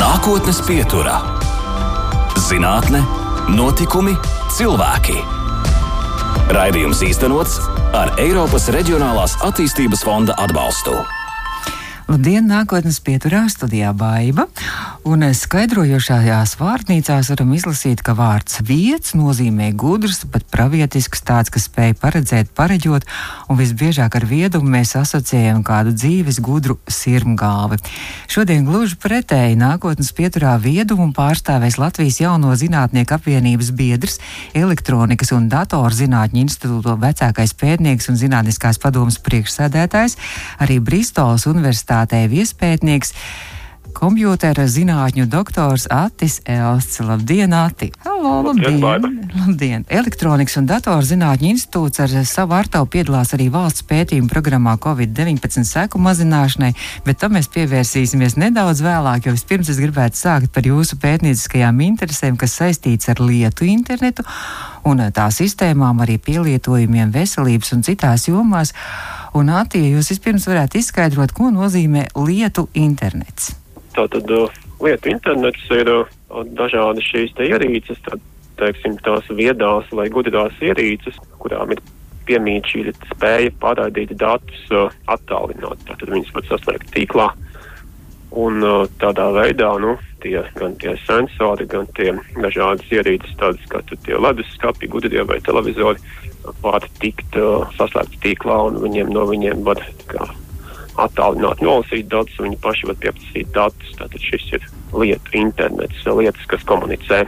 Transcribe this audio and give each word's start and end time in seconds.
Nākotnes 0.00 0.62
pieturā- 0.64 1.18
zinātne, 2.48 3.02
notikumi, 3.52 4.14
cilvēki. 4.48 5.18
Raidījums 6.56 7.02
īstenots 7.04 7.58
ar 7.92 8.14
Eiropas 8.22 8.70
Reģionālās 8.72 9.34
attīstības 9.44 10.00
fonda 10.06 10.32
atbalstu. 10.40 10.94
Labdien, 12.08 12.48
nākotnes 12.48 12.96
pieturā 13.04 13.44
studijā 13.52 13.92
Baiva. 13.92 14.46
Un 15.00 15.22
skaidrojošajās 15.32 16.58
vārnīcās 16.60 17.30
varam 17.32 17.54
izlasīt, 17.56 18.02
ka 18.04 18.12
vārds 18.12 18.58
vietas 18.68 19.14
nozīmē 19.16 19.70
gudrs, 19.72 20.26
pat 20.28 20.44
pravietisks, 20.52 21.22
tāds, 21.24 21.48
kas 21.48 21.70
spēj 21.70 21.94
paredzēt, 22.02 22.50
pareģot, 22.52 23.06
un 23.48 23.56
visbiežāk 23.56 24.18
ar 24.18 24.26
viedumu 24.28 24.68
mēs 24.74 24.92
asociējam 25.00 25.62
kādu 25.64 25.94
dzīves 25.96 26.42
gudru 26.44 26.76
sirmgāvi. 26.84 27.78
Šodien 28.28 28.66
gluži 28.68 28.98
pretēji 29.00 29.56
nākotnes 29.62 30.12
pieturā 30.12 30.58
viedumu 30.60 31.14
pārstāvēs 31.16 31.78
Latvijas 31.80 32.20
jauno 32.20 32.52
zinātnieku 32.52 33.16
apvienības 33.16 33.70
biedrs, 33.78 34.20
elektronikas 34.52 35.32
un 35.32 35.48
datorzinātņu 35.48 36.44
institūto 36.44 36.98
vecākais 37.00 37.56
pētnieks 37.56 38.12
un 38.12 38.20
zinātniskās 38.20 38.76
padomas 38.84 39.16
priekšsēdētājs, 39.24 40.18
arī 40.60 40.76
universitātes 40.84 41.48
universitātē 41.48 42.26
viespētnieks. 42.28 43.16
Kompjūtera 43.94 44.64
zinātņu 44.70 45.26
doktors 45.30 45.86
Atis 45.90 46.40
Elsts. 46.48 47.00
Labdien, 47.04 47.52
Ati! 47.54 47.90
Halo, 48.04 48.40
labdien! 48.46 48.80
Labdien! 48.80 49.20
labdien. 49.34 49.84
Elektronikas 49.88 50.56
un 50.60 50.66
datorzinātņu 50.68 51.50
institūts 51.50 52.02
ar 52.04 52.14
savu 52.28 52.56
ārtavu 52.58 52.88
piedalās 52.92 53.34
arī 53.36 53.48
valsts 53.52 53.84
pētījuma 53.88 54.30
programmā 54.30 54.76
Covid-19 54.82 55.66
seku 55.68 56.00
mazināšanai, 56.02 56.72
bet 57.06 57.20
tam 57.22 57.36
mēs 57.36 57.50
pievērsīsimies 57.54 58.36
nedaudz 58.40 58.82
vēlāk, 58.84 59.26
jo 59.26 59.34
vispirms 59.36 59.70
es 59.72 59.80
gribētu 59.82 60.20
sākt 60.20 60.52
par 60.54 60.66
jūsu 60.66 60.98
pētnieciskajām 61.02 61.80
interesēm, 61.86 62.38
kas 62.40 62.58
saistīts 62.60 63.10
ar 63.12 63.22
lietu 63.22 63.68
internetu 63.68 64.26
un 64.88 65.02
tā 65.14 65.28
sistēmām, 65.34 66.02
arī 66.04 66.18
pielietojumiem 66.22 67.12
veselības 67.14 67.74
un 67.76 67.86
citās 67.86 68.28
jomās. 68.30 68.74
Un, 69.36 69.50
Atija, 69.54 69.94
jūs 69.94 70.10
vispirms 70.10 70.48
varētu 70.50 70.80
izskaidrot, 70.80 71.34
ko 71.36 71.52
nozīmē 71.54 72.08
lietu 72.18 72.66
internets. 72.74 73.54
Tātad 73.96 74.30
uh, 74.34 74.58
lietu 74.84 75.10
internets 75.10 75.70
ir 75.74 75.90
uh, 75.92 76.10
dažādas 76.58 77.06
šīs 77.10 77.34
te 77.38 77.48
ierīces, 77.50 77.98
tad, 78.06 78.22
teiksim, 78.60 78.98
tās 79.06 79.26
viedās 79.34 79.88
vai 79.96 80.08
gudrās 80.12 80.56
ierīces, 80.62 81.16
kurām 81.42 81.74
ir 81.74 81.82
piemīt 82.28 82.68
šī 82.70 82.84
spēja 83.14 83.54
pārraidīt 83.62 84.14
datus 84.20 84.66
uh, 84.74 84.92
attālināt. 85.10 85.82
Tātad 85.88 86.12
viņas 86.12 86.34
var 86.36 86.50
saslēgt 86.52 86.92
tīklā. 86.94 87.30
Un 88.30 88.62
tādā 89.02 89.24
veidā, 89.34 89.72
nu, 89.82 89.96
tie, 90.22 90.36
gan 90.54 90.76
tie 90.78 90.92
sensori, 91.02 91.66
gan 91.66 91.88
tie 91.96 92.12
dažādas 92.36 92.92
ierīces, 92.94 93.32
tādas 93.40 93.64
kā 93.72 93.80
tie 93.90 94.14
leduskapi, 94.14 94.86
gudrie 94.92 95.24
vai 95.26 95.40
televizori, 95.42 95.98
var 96.62 96.86
tikt 97.02 97.36
uh, 97.40 97.66
saslēgti 97.74 98.22
tīklā 98.28 98.60
un 98.68 98.78
viņiem 98.84 99.10
no 99.14 99.26
viņiem 99.28 99.64
var 99.66 99.82
kā, 101.00 101.08
attālināt, 101.08 101.62
nolasīt 101.64 102.08
datus, 102.08 102.38
viņi 102.38 102.58
paši 102.60 102.88
var 102.90 102.98
pieprasīt 103.00 103.52
datus. 103.54 103.94
Tātad 103.96 104.20
šis 104.20 104.52
ir 104.52 104.66
lietu 104.92 105.38
internets, 105.38 106.04
lietas, 106.04 106.46
kas 106.46 106.64
komunicē. 106.64 107.24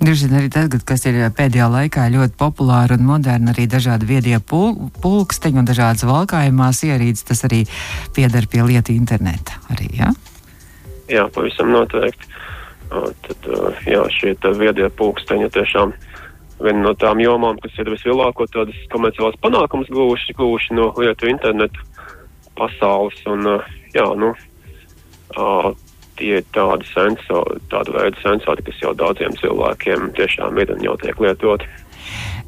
Droši 0.00 0.28
vien 0.28 0.38
arī 0.38 0.48
tagad, 0.48 0.84
kas 0.88 1.04
ir 1.04 1.18
pēdējā 1.36 1.66
laikā 1.68 2.06
ļoti 2.08 2.36
populāri 2.40 2.96
un 2.96 3.04
moderni, 3.04 3.52
arī 3.52 3.66
dažādi 3.68 4.08
viedie 4.08 4.38
pul 4.40 4.88
pulksteņi 5.02 5.60
un 5.60 5.68
dažādas 5.68 6.06
valkājumās 6.08 6.80
ierīces, 6.88 7.26
tas 7.28 7.44
arī 7.44 7.66
piedar 8.16 8.48
pie 8.48 8.64
lietu 8.64 8.96
interneta. 8.96 9.60
Arī, 9.68 9.90
ja? 9.98 10.14
Jā, 11.10 11.26
pavisam 11.34 11.68
noteikti. 11.74 12.32
Tad, 12.90 13.50
jā, 13.86 14.00
šie 14.16 14.32
viedie 14.56 14.88
pulksteņi 14.96 15.50
tiešām 15.52 15.92
ir 15.92 16.08
viena 16.64 16.80
no 16.88 16.94
tām 16.96 17.20
jomām, 17.20 17.60
kas 17.60 17.76
ir 17.78 17.92
vislielāko 17.92 18.48
tādas 18.50 18.80
komerciālās 18.92 19.36
panākumus 19.44 19.92
guvuši, 19.92 20.34
guvuši 20.36 20.76
no 20.80 20.90
lietu 20.96 21.28
internetu 21.30 21.84
pasaules. 22.60 23.20
Un, 23.32 23.48
jā, 23.96 24.06
nu, 24.20 24.34
tie 26.20 26.40
ir 26.40 26.48
tādi 26.54 26.88
sensori, 26.92 27.60
tāda 27.72 27.96
veida 27.96 28.24
sensori, 28.24 28.64
kas 28.66 28.82
jau 28.82 28.96
daudziem 28.96 29.36
cilvēkiem 29.40 30.10
tiešām 30.18 30.58
ir 30.60 30.74
un 30.76 30.84
jau 30.84 30.98
tiek 31.00 31.22
lietoti. 31.22 31.68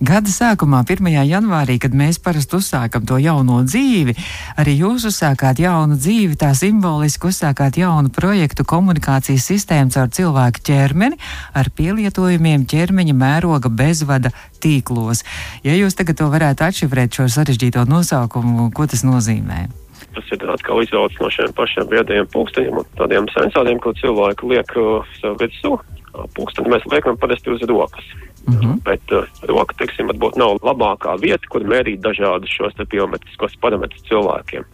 Gada 0.03 0.27
sākumā, 0.33 0.81
1. 0.89 1.07
janvārī, 1.29 1.77
kad 1.79 1.93
mēs 1.95 2.17
parasti 2.19 2.57
uzsākam 2.59 3.05
to 3.07 3.21
jauno 3.23 3.61
dzīvi, 3.63 4.17
arī 4.59 4.73
jūs 4.81 5.05
uzsākāt 5.07 5.61
jaunu 5.63 5.95
dzīvi, 5.95 6.35
tā 6.41 6.49
simboliski 6.59 7.29
uzsākāt 7.31 7.79
jaunu 7.79 8.11
projektu 8.11 8.67
komunikācijas 8.67 9.47
sistēmu 9.53 9.95
caur 9.95 10.11
cilvēku 10.11 10.65
ķermeni 10.67 11.21
ar 11.55 11.71
pielietojumiem 11.79 12.65
ķermeņa 12.73 13.15
mēroga 13.15 13.71
bezvada 13.71 14.33
tīklos. 14.65 15.23
Ja 15.63 15.77
jūs 15.79 15.95
tagad 15.95 16.19
to 16.19 16.27
varētu 16.35 16.67
atšifrēt 16.67 17.21
šo 17.21 17.29
sarežģīto 17.37 17.87
nosaukumu, 17.87 18.73
ko 18.75 18.91
tas 18.91 19.07
nozīmē? 19.07 19.69
Tas 20.13 20.33
ir 20.35 20.51
atkal 20.53 20.83
izaugs 20.85 21.17
no 21.21 21.31
šiem 21.33 21.55
pašiem 21.57 21.89
viedajiem 21.89 22.29
pulksteņiem 22.35 22.81
un 22.83 22.89
tādiem 22.99 23.29
sensoriem, 23.33 23.81
ko 23.81 23.95
cilvēki 23.97 24.51
liek 24.51 24.77
uh, 24.81 25.15
sev 25.21 25.39
virsū. 25.41 25.77
Pulksteni 26.37 26.69
mēs 26.75 26.85
liekam 26.93 27.17
parasti 27.17 27.53
uz 27.55 27.63
rokas. 27.69 28.05
Uh 28.43 28.55
mhm. 28.55 28.63
-huh. 28.63 28.83
Bet 28.85 29.13
uh, 29.13 29.25
roka, 29.49 29.75
teiksim, 29.79 30.09
varbūt 30.11 30.37
nav 30.37 30.59
labākā 30.63 31.15
vieta, 31.21 31.47
kur 31.49 31.63
mērīt 31.63 32.03
dažādus 32.03 32.51
šos 32.51 32.75
biometriskos 32.91 33.57
parametrus 33.61 34.03
cilvēkiem. 34.11 34.65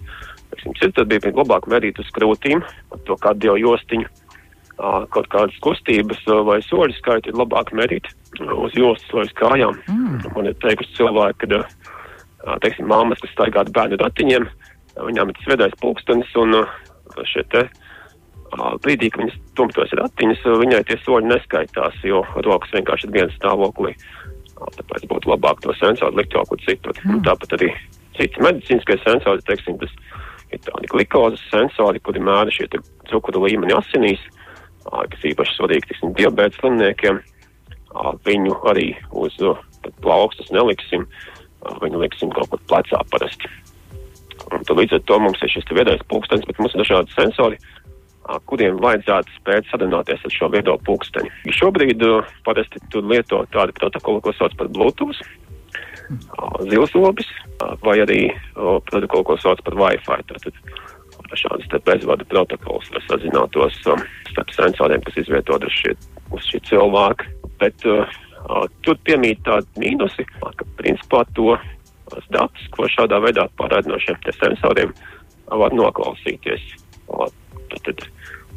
Teiksim, 0.50 0.72
cits 0.80 1.08
bija 1.08 1.32
labāk 1.36 1.68
mērīt 1.68 2.00
uz 2.00 2.08
krūtīm, 2.16 2.64
to 3.04 3.16
kādu 3.20 3.46
jau 3.46 3.56
jostiņu, 3.56 4.06
uh, 4.08 5.04
kaut 5.10 5.28
kādas 5.28 5.58
kustības 5.60 6.20
uh, 6.26 6.40
vai 6.46 6.62
soļu 6.62 6.96
skaitu 6.96 7.28
ir 7.28 7.36
labāk 7.36 7.72
mērīt 7.72 8.08
uz 8.40 8.72
jostas 8.74 9.12
vai 9.12 9.26
uz 9.28 9.32
kājām. 9.32 9.76
Mm. 9.88 10.18
Man 10.34 10.46
ir 10.46 10.54
teikusi 10.54 10.96
cilvēki, 10.96 11.46
ka, 11.46 11.60
uh, 11.60 12.58
teiksim, 12.64 12.86
māmas, 12.86 13.20
kas 13.20 13.34
staigātu 13.36 13.74
bērnu 13.76 14.00
ratiņiem, 14.00 14.48
viņām 15.06 15.30
ir 15.30 15.38
tas 15.38 15.52
vedais 15.52 15.76
pulkstenis 15.82 16.34
un 16.40 16.56
uh, 16.60 16.78
šie 17.28 17.44
te 17.52 17.64
uh, 17.66 18.74
brīdī, 18.84 19.10
kad 19.12 19.24
viņas 19.24 19.38
tumtos 19.58 19.94
ratiņas, 20.00 20.46
viņai 20.62 20.82
tie 20.88 20.98
soļi 21.04 21.32
neskaitās, 21.32 22.00
jo 22.06 22.22
rokas 22.46 22.74
vienkārši 22.76 23.08
ir 23.08 23.14
viens 23.16 23.36
stāvoklī. 23.38 23.94
Tāpēc 24.58 25.06
būtu 25.10 25.30
labāk 25.30 25.60
to 25.62 25.74
sensoru 25.78 26.18
likt 26.18 26.32
kaut 26.34 26.48
kur 26.50 26.60
citur. 26.64 26.96
Mm. 27.04 27.22
Tāpat 27.26 27.54
arī 27.58 27.70
citi 28.18 28.42
medicīniskie 28.42 28.98
sensori, 29.04 29.44
teiksim, 29.46 29.78
tas 29.78 29.92
ir 30.50 30.62
tādi 30.64 30.90
glikozes 30.90 31.44
sensori, 31.52 32.02
kuri 32.02 32.22
mēra 32.24 32.52
šie 32.54 32.66
cukuru 33.10 33.44
līmeni 33.44 33.76
asinīs, 33.76 34.22
kas 34.88 35.26
īpaši 35.30 35.56
svarīgi, 35.58 35.90
teiksim, 35.92 36.14
diabētas 36.18 36.58
slimniekiem. 36.62 37.22
Viņu 38.26 38.56
arī 38.68 38.90
uz 39.16 39.36
plaukstas 40.02 40.50
neliksim, 40.54 41.06
viņu 41.82 42.02
liksim 42.02 42.34
kaut 42.34 42.50
kur 42.52 42.64
plecā 42.70 43.00
parasti. 43.12 43.50
Un 44.46 44.64
līdz 44.80 44.98
ar 44.98 45.04
to 45.10 45.18
mums 45.20 45.42
ir 45.42 45.52
šis 45.52 45.68
viedais 45.74 46.02
pulkstenis, 46.10 46.46
bet 46.48 46.60
mums 46.62 46.74
ir 46.76 46.82
dažādi 46.84 47.14
sensori, 47.16 47.58
kuriem 48.48 48.78
vajadzētu 48.82 49.34
spēt 49.38 49.68
sadarbināties 49.70 50.24
ar 50.24 50.34
šo 50.34 50.48
viedo 50.52 50.76
pulksteni. 50.86 51.32
Šobrīd 51.56 52.04
parasti 52.46 52.80
tur 52.92 53.06
lieto 53.08 53.42
tādu 53.54 53.74
protokolu, 53.80 54.22
ko 54.24 54.34
sauc 54.36 54.54
par 54.60 54.68
Bluetooth, 54.72 55.20
zilzobis, 56.68 57.28
uh, 57.60 57.74
vai 57.84 57.98
arī 58.04 58.20
protokolu, 58.88 59.24
ko 59.24 59.38
sauc 59.42 59.60
par 59.64 59.76
Wi-Fi. 59.80 60.22
Tātad 60.30 60.62
šādas 61.36 61.82
bezvadu 61.84 62.24
protokols, 62.30 62.88
lai 62.94 63.02
sazinātos 63.04 63.80
starp 63.82 64.54
sensoriem, 64.54 65.02
kas 65.04 65.18
izvietot 65.20 65.64
uz 65.66 65.74
šī, 65.82 65.92
uz 66.32 66.46
šī 66.48 66.62
cilvēka. 66.70 67.28
Bet 67.60 67.84
tur 67.84 69.00
piemīt 69.04 69.42
tādi 69.44 69.82
mīnusi, 69.82 70.24
ka 70.38 70.68
principā 70.78 71.24
to 71.36 71.56
datus, 72.34 72.66
ko 72.74 72.88
šādā 72.90 73.20
veidā 73.24 73.46
pārēd 73.60 73.88
no 73.90 73.98
šiem 74.02 74.18
sensoriem, 74.36 74.92
var 75.48 75.74
noklausīties. 75.76 76.66
Tad, 77.08 78.04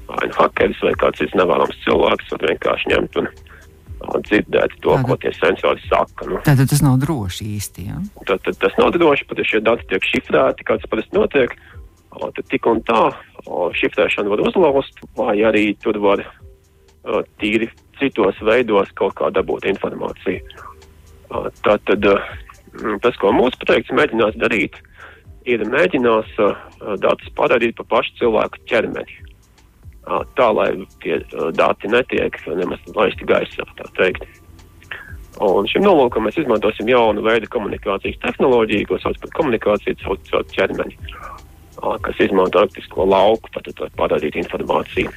vai 0.10 0.28
hakeris 0.36 0.81
vai 0.84 0.94
kāds 1.00 1.22
cits 1.22 1.38
nevēlams 1.40 1.80
cilvēks 1.86 2.34
var 2.34 2.46
vienkārši 2.50 2.92
ņemt 2.92 3.19
un 3.22 3.30
dzirdēt 4.25 4.74
to, 4.81 4.96
tātad, 4.96 5.07
ko 5.07 5.18
tie 5.22 5.31
sensori 5.38 5.84
saka. 5.86 6.28
Nu. 6.30 6.40
Tātad 6.46 6.72
tas 6.72 6.81
nav 6.84 6.98
droši 7.01 7.48
īsti. 7.57 7.86
Ja? 7.90 8.00
Tad, 8.25 8.42
tad 8.48 8.57
tas 8.63 8.78
nav 8.80 8.92
droši, 8.96 9.28
pat 9.30 9.42
ja 9.42 9.48
šie 9.48 9.62
dati 9.66 9.88
tiek 9.92 10.07
šifrēti, 10.10 10.66
kāds 10.68 10.90
parasti 10.92 11.18
notiek. 11.18 11.54
Tad 12.12 12.42
tik 12.51 12.68
un 12.68 12.81
tā 12.88 13.04
šifrēšanu 13.78 14.34
var 14.34 14.44
uzlauzt, 14.44 15.00
vai 15.18 15.38
arī 15.48 15.69
tur 15.81 16.00
var 16.04 16.25
tīri 17.42 17.69
citos 18.01 18.40
veidos 18.46 18.92
kaut 18.98 19.16
kā 19.19 19.30
dabūt 19.34 19.69
informāciju. 19.72 20.42
O, 21.31 21.46
tā 21.63 21.78
tad 21.88 22.07
tas, 23.04 23.18
ko 23.22 23.34
mūsu 23.36 23.60
projekts 23.66 23.94
mēģinās 23.96 24.38
darīt, 24.42 24.78
ir 25.50 25.66
mēģinās 25.68 26.38
o, 26.40 26.54
datus 27.02 27.34
padarīt 27.38 27.76
pa 27.80 27.88
pašu 27.96 28.18
cilvēku 28.22 28.64
ķermeni 28.70 29.22
tā, 30.36 30.48
lai 30.54 30.70
tie 31.04 31.20
dati 31.58 31.90
netiek 31.92 32.38
nemaz 32.48 32.80
laisti 32.96 33.28
gaisā, 33.28 33.66
tā 33.78 33.90
teikt. 33.98 34.26
Un 35.42 35.66
šim 35.70 35.86
nolūkam 35.86 36.28
mēs 36.28 36.38
izmantosim 36.42 36.90
jaunu 36.92 37.24
veidu 37.26 37.48
komunikācijas 37.50 38.20
tehnoloģiju, 38.22 38.88
ko 38.90 39.00
sauc 39.02 39.20
par 39.22 39.32
komunikāciju 39.38 39.98
caur, 40.04 40.46
ķermeni, 40.52 40.98
kas 41.80 42.20
izmanto 42.22 42.62
arktisko 42.62 43.08
lauku, 43.08 43.50
var 43.56 43.94
parādīt 43.98 44.38
informāciju. 44.42 45.14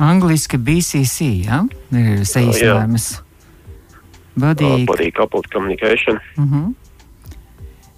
Angliski 0.00 0.56
BCC, 0.56 1.28
ja? 1.44 1.60
ir 1.92 2.24
saīsinājums. 2.26 3.10
Body, 3.18 3.31
uh, 4.36 4.86
body 4.86 5.10
coupled 5.10 5.50
communication. 5.52 6.20
Uh. 6.38 6.44
-huh. 6.44 6.72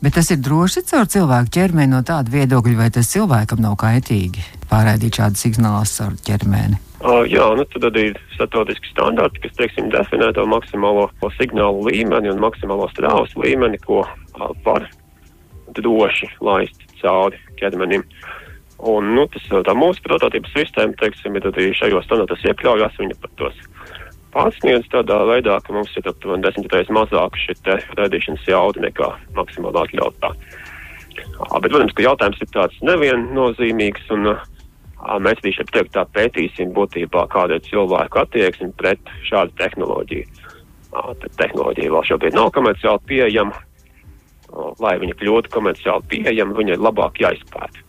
Bet 0.05 0.15
tas 0.15 0.31
ir 0.31 0.37
droši 0.37 0.83
caur 0.85 1.07
cilvēku 1.09 1.49
ķermeni 1.51 1.89
no 1.95 2.03
tāda 2.05 2.29
viedokļa, 2.29 2.77
vai 2.77 2.91
tas 2.91 3.09
cilvēkam 3.09 3.63
nav 3.65 3.77
kaitīgi 3.81 4.43
pārraidīt 4.69 5.17
šādu 5.17 5.41
signālu 5.41 5.87
caur 5.89 6.13
ķermeni? 6.27 6.77
Uh, 7.05 7.25
jā, 7.29 7.47
nu 7.57 7.65
tad 7.65 7.85
arī 7.91 8.03
ir 8.11 8.21
statistiski 8.35 8.91
standarti, 8.93 9.41
kas, 9.41 9.53
teiksim, 9.57 9.89
definē 9.93 10.33
to 10.33 10.45
maksimālo 10.49 11.11
signālu 11.39 11.85
līmeni 11.89 12.31
un 12.33 12.41
maksimālo 12.41 12.89
strāvas 12.93 13.33
līmeni, 13.37 13.81
ko 13.85 14.03
uh, 14.05 14.53
var 14.65 14.89
droši 15.77 16.29
laist 16.41 16.81
cauri 17.01 17.41
ķermenim. 17.61 18.05
Un, 18.85 19.13
nu, 19.17 19.27
tas, 19.33 19.45
tā 19.49 19.75
mūsu 19.77 20.05
prototypa 20.05 20.49
sistēma, 20.53 20.97
teiksim, 21.01 21.37
ir 21.37 21.49
arī 21.49 21.71
šajos 21.77 22.05
standartos 22.09 22.45
iekļaujās, 22.45 22.97
viņa 23.01 23.21
pat 23.21 23.37
tos 23.41 23.61
pārsniedz 24.35 24.89
tādā 24.93 25.21
veidā, 25.29 25.59
ka 25.65 25.75
mums 25.75 25.95
ir 25.99 26.09
aptuveni 26.11 26.45
desmit 26.45 26.73
reizes 26.73 26.93
mazāk 26.95 27.39
šī 27.41 27.57
radīšanas 27.99 28.49
jauda 28.51 28.83
nekā 28.85 29.11
maksimāli 29.39 29.83
atļautā. 29.85 30.33
Bet, 31.15 31.71
protams, 31.71 31.95
ka 31.95 32.05
jautājums 32.05 32.43
ir 32.43 32.51
tāds 32.55 32.81
neviennozīmīgs, 32.85 34.11
un 34.15 34.33
mēs 35.25 35.43
arī 35.43 35.53
šeit 35.55 35.71
teikt, 35.75 35.93
tā 35.95 36.05
pētīsim 36.17 36.75
būtībā, 36.77 37.27
kāda 37.33 37.59
ir 37.59 37.69
cilvēku 37.69 38.23
attieksme 38.25 38.73
pret 38.81 39.15
šādu 39.29 39.55
tehnoloģiju. 39.61 40.27
Tad 40.95 41.31
tehnoloģija 41.41 41.95
vēl 41.95 42.05
šobrīd 42.11 42.37
nav 42.39 42.53
komerciāli 42.55 43.03
pieejama. 43.11 43.63
Lai 44.83 44.95
viņa 45.03 45.17
kļūtu 45.19 45.51
komerciāli 45.51 46.07
pieejama, 46.13 46.55
viņa 46.59 46.77
ir 46.77 46.85
labāk 46.85 47.19
jāizpēta. 47.23 47.83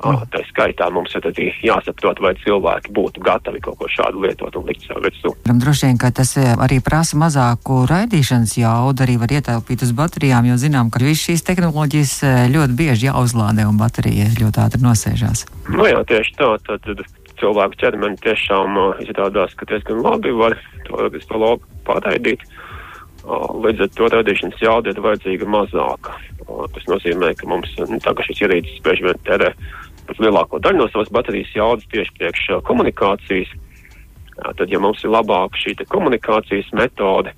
Oh, 0.00 0.22
tā 0.32 0.40
skaitā 0.48 0.86
mums 0.92 1.12
ir 1.18 1.26
arī 1.28 1.50
jāsaprot, 1.60 2.22
vai 2.24 2.32
cilvēki 2.40 2.92
būtu 2.96 3.20
gatavi 3.24 3.60
kaut 3.64 3.76
ko 3.82 3.88
šādu 3.92 4.22
lietot 4.24 4.56
un 4.56 4.64
likt 4.70 4.86
sev 4.88 5.02
virsū. 5.04 5.34
Droši 5.44 5.90
vien, 5.90 5.98
ka 6.00 6.08
tas 6.16 6.32
eh, 6.40 6.54
arī 6.56 6.78
prasa 6.84 7.18
mazāku 7.20 7.82
raidīšanas 7.90 8.56
jaudu, 8.62 9.04
arī 9.04 9.18
var 9.20 9.34
ietaupīt 9.36 9.84
uz 9.84 9.92
baterijām, 9.96 10.48
jo 10.48 10.56
zinām, 10.60 10.88
ka 10.88 11.02
visas 11.04 11.26
šīs 11.28 11.44
tehnoloģijas 11.50 12.14
eh, 12.24 12.40
ļoti 12.54 12.78
bieži 12.80 13.10
jāuzlādē 13.10 13.68
un 13.68 13.80
baterija 13.80 14.30
ļoti 14.40 14.64
ātri 14.64 14.80
nosēžās. 14.86 15.44
Nu 15.68 15.84
jā, 15.84 16.00
tieši 16.08 16.36
tā. 16.38 16.54
Tad, 16.64 16.88
cilvēku 17.40 17.78
ķermeni 17.80 18.20
tiešām 18.24 18.76
uh, 18.76 19.04
izrādās, 19.04 19.54
ka 19.56 19.68
diezgan 19.68 20.02
labi 20.04 20.32
var 20.36 20.56
to, 20.86 21.08
to 21.08 21.40
labu 21.40 21.64
pārraidīt. 21.88 22.44
Uh, 23.20 23.48
līdz 23.64 23.84
ar 23.84 23.92
to 23.96 24.08
radīšanas 24.14 24.64
jauda 24.64 24.92
ir 24.92 25.00
vajadzīga 25.04 25.48
mazāka. 25.48 26.16
Uh, 26.46 26.64
tas 26.74 26.88
nozīmē, 26.88 27.32
ka 27.36 27.48
mums 27.50 27.72
nu, 27.80 28.00
ka 28.00 28.26
šis 28.28 28.44
ierīces 28.46 28.82
bieži 28.84 29.08
vien 29.08 29.24
terē 29.28 29.52
lielāko 30.18 30.58
daļu 30.58 30.82
no 30.82 30.88
savas 30.90 31.10
baterijas 31.12 31.52
jaudas 31.54 31.86
tieši 31.92 32.16
priekš 32.18 32.46
komunikācijas. 32.66 33.52
Tad, 34.40 34.66
ja 34.72 34.80
mums 34.80 35.04
ir 35.04 35.12
labāka 35.12 35.58
šī 35.60 35.74
komunikācijas 35.92 36.70
metode, 36.72 37.34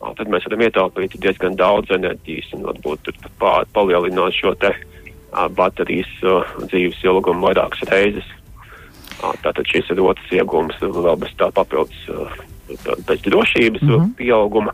tad 0.00 0.30
mēs 0.32 0.46
varam 0.48 0.64
ietaupīt 0.64 1.18
diezgan 1.20 1.56
daudz 1.58 1.92
enerģijas 1.92 2.54
un 2.56 2.64
varbūt 2.70 3.12
pār, 3.38 3.66
palielināt 3.76 4.36
šo 4.38 4.54
te 4.56 4.72
baterijas 5.58 6.10
dzīves 6.64 7.04
ilgumu 7.04 7.50
vairākas 7.50 7.84
reizes. 7.92 8.28
Tātad 9.18 9.66
šis 9.66 9.90
ir 9.92 10.00
otrs 10.00 10.32
iegūms 10.32 10.78
vēl 10.80 11.16
bez 11.20 11.34
tā 11.36 11.50
papildus 11.52 12.06
pēc 13.08 13.24
drošības 13.26 13.82
mm 13.82 13.90
-hmm. 13.90 14.14
pieauguma. 14.16 14.72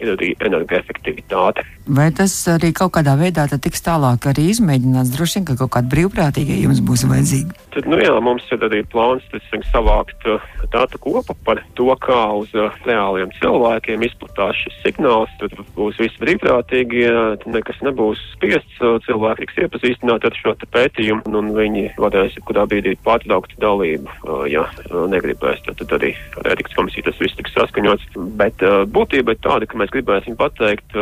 Energoefektivitāte. 0.00 1.64
Vai 1.86 2.08
tas 2.10 2.32
arī 2.50 2.72
kaut 2.74 2.96
kādā 2.96 3.14
veidā 3.18 3.46
tiks 3.46 3.84
tālāk 3.86 4.26
arī 4.26 4.48
izmēģināts? 4.50 5.12
Droši 5.14 5.38
vien, 5.38 5.44
ka 5.46 5.54
kaut 5.60 5.70
kāda 5.76 5.92
brīvprātīga 5.92 6.58
jums 6.64 6.82
būs 6.82 7.04
vajadzīga. 7.06 7.54
Tad, 7.76 7.86
nu 7.92 7.98
jā, 8.00 8.14
mums 8.24 8.46
ir 8.50 8.62
arī 8.66 8.80
plāns 8.88 9.24
teiksim, 9.30 9.62
savākt 9.70 10.26
uh, 10.26 10.42
datu 10.72 10.98
kopu 10.98 11.36
par 11.46 11.60
to, 11.78 11.90
kā 12.02 12.20
uz 12.40 12.50
uh, 12.56 12.74
reāliem 12.88 13.30
cilvēkiem 13.36 14.02
izplatās 14.08 14.58
šis 14.64 14.78
signāls. 14.82 15.30
Tad 15.38 15.54
būs 15.76 16.00
visi 16.00 16.18
brīvprātīgi, 16.22 17.04
nekas 17.52 17.78
nebūs 17.86 18.22
spiests, 18.32 18.80
uh, 18.80 18.96
cilvēki 19.06 19.44
tiks 19.44 19.60
iepazīstināti 19.66 20.30
ar 20.30 20.40
šo 20.40 20.56
pētījumu, 20.72 21.28
un, 21.30 21.52
viņi 21.54 21.84
varēs 22.00 22.34
kurā 22.48 22.64
brīdī 22.66 22.96
pārtraukt 23.06 23.54
dalību, 23.62 24.10
ja 24.50 24.64
negribēs. 25.12 25.62
Tad, 25.68 25.78
tad 25.82 25.94
arī 26.00 26.14
ar 26.40 26.50
ētikas 26.54 26.74
komisiju 26.80 27.06
tas 27.06 27.20
viss 27.22 27.38
tiks 27.38 27.54
saskaņots. 27.54 28.16
Bet 28.40 28.64
būtība 28.90 29.36
ir 29.36 29.42
tāda, 29.44 29.68
ka 29.68 29.78
mēs 29.78 29.85
gribēsim 29.94 30.36
pateikt, 30.38 30.96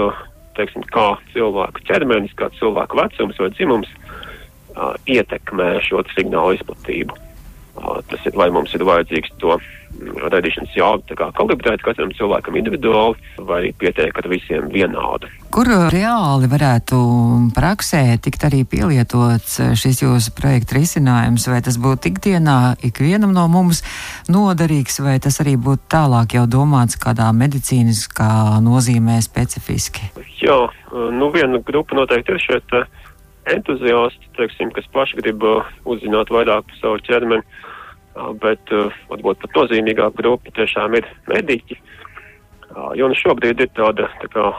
teiksim, 0.59 0.85
kā 0.95 1.15
cilvēku 1.33 1.85
ķermenis, 1.89 2.35
kā 2.39 2.51
cilvēku 2.59 3.01
vecums 3.01 3.41
vai 3.43 3.51
dzimums 3.55 3.91
ietekmē 5.11 5.69
šo 5.87 6.03
signālu 6.15 6.57
izplatību. 6.59 7.24
Uh, 7.75 7.99
tas 8.11 8.23
ir, 8.29 8.37
vai 8.39 8.51
mums 8.55 8.75
ir 8.77 8.85
vajadzīgs 8.87 9.35
to 9.43 9.59
radīšanas 10.03 10.75
jaudu 10.77 11.17
kalibrēt 11.17 11.83
katram 11.85 12.13
cilvēkam 12.15 12.57
individuāli, 12.59 13.19
vai 13.39 13.61
arī 13.63 13.73
pietiek 13.79 14.17
ar 14.19 14.29
visiem 14.31 14.67
vienādu. 14.73 15.31
Kur 15.55 15.69
reāli 15.93 16.49
varētu 16.51 16.99
praksē 17.55 18.03
tikt 18.23 18.47
arī 18.49 18.65
pielietots 18.67 19.61
šis 19.79 20.03
jūsu 20.03 20.35
projekta 20.35 20.79
risinājums, 20.79 21.47
vai 21.51 21.61
tas 21.65 21.79
būtu 21.79 22.11
ikdienā 22.11 22.59
ikvienam 22.91 23.35
no 23.37 23.47
mums 23.53 23.85
noderīgs, 24.31 24.99
vai 25.05 25.21
tas 25.23 25.39
arī 25.45 25.55
būtu 25.61 25.87
tālāk 25.95 26.35
jau 26.39 26.47
domāts 26.51 26.99
kādā 27.01 27.31
medicīniskā 27.37 28.59
nozīmē 28.65 29.21
specifiski? 29.23 30.11
Jā, 30.43 30.59
nu 30.91 31.31
viena 31.35 31.63
grupa 31.63 31.97
noteikti 32.03 32.35
ir 32.35 32.43
šeit 32.43 32.79
entuziasti, 33.53 34.31
teiksim, 34.39 34.71
kas 34.77 34.87
paši 34.95 35.21
grib 35.21 35.45
uzzināt 35.85 36.33
vairāk 36.33 36.69
par 36.71 36.81
savu 36.81 37.03
ķermeni 37.05 37.45
bet 38.15 38.71
varbūt 39.11 39.43
pat 39.43 39.57
nozīmīgāka 39.59 40.21
grupa 40.21 40.53
tiešām 40.55 40.95
ir 40.99 41.09
mediķi. 41.31 41.79
Jo 42.99 43.09
nu 43.11 43.19
šobrīd 43.19 43.63
ir 43.63 43.71
tāda 43.77 44.09
tā, 44.23 44.31
kā, 44.35 44.51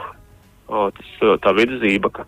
tas, 0.68 1.14
tā 1.44 1.52
virzība, 1.56 2.12
ka 2.12 2.26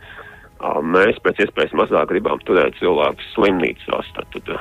mēs 0.85 1.21
pēc 1.25 1.45
iespējas 1.45 1.77
mazāk 1.79 2.11
gribam 2.13 2.41
turēt 2.49 2.77
cilvēkus 2.81 3.33
slimnīcās, 3.35 4.13
tad, 4.17 4.33
tad 4.37 4.55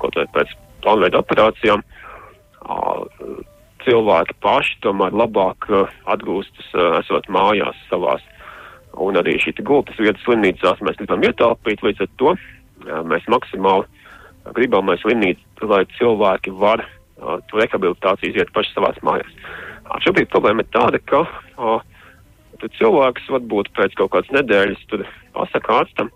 kaut 0.00 0.16
vai 0.18 0.26
pēc 0.36 0.56
plānveida 0.84 1.20
operācijām 1.20 1.84
cilvēki 3.86 4.38
paši 4.42 4.80
tomēr 4.84 5.14
labāk 5.14 5.68
atgūstas 6.10 6.72
esot 7.02 7.28
mājās 7.32 7.78
savās. 7.90 8.24
Un 8.96 9.18
arī 9.20 9.36
šī 9.42 9.52
gultas 9.66 9.98
vietas 10.00 10.22
slimnīcās 10.24 10.80
mēs 10.84 10.96
gribam 11.00 11.24
ietaupīt, 11.26 11.82
līdz 11.84 12.04
ar 12.06 12.12
to 12.20 12.34
mēs 13.10 13.26
maksimāli 13.28 13.84
gribam, 14.54 14.88
lai 14.88 14.96
slimnīca, 15.00 15.66
lai 15.66 15.82
cilvēki 15.96 16.54
var 16.60 16.82
uh, 16.84 17.38
to 17.50 17.60
rehabilitāciju 17.60 18.32
iziet 18.32 18.52
paši 18.54 18.74
savās 18.74 18.98
mājās. 19.06 19.32
Šobrīd 20.04 20.30
problēma 20.32 20.64
ir 20.64 20.70
tāda, 20.74 21.00
ka 21.08 21.24
uh, 21.24 21.80
cilvēks 22.78 23.28
varbūt 23.32 23.72
pēc 23.76 23.96
kaut 23.98 24.12
kādas 24.14 24.32
nedēļas 24.34 24.86
tur 24.90 25.04
pasaka 25.34 25.80
ārstam, 25.82 26.12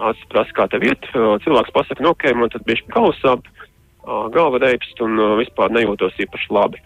ārsts 0.00 0.28
prasa, 0.32 0.56
kā 0.56 0.68
tev 0.72 0.86
iet, 0.88 1.08
uh, 1.14 1.36
cilvēks 1.44 1.74
pasaka, 1.76 2.04
nu, 2.04 2.14
ok, 2.14 2.30
man 2.36 2.52
tad 2.52 2.66
bieži 2.68 2.86
sāp, 3.20 3.46
uh, 3.46 4.26
galva 4.34 4.62
reipst 4.62 5.00
un 5.04 5.18
uh, 5.18 5.36
vispār 5.40 5.72
nejūtos 5.74 6.18
īpaši 6.26 6.54
labi. 6.56 6.82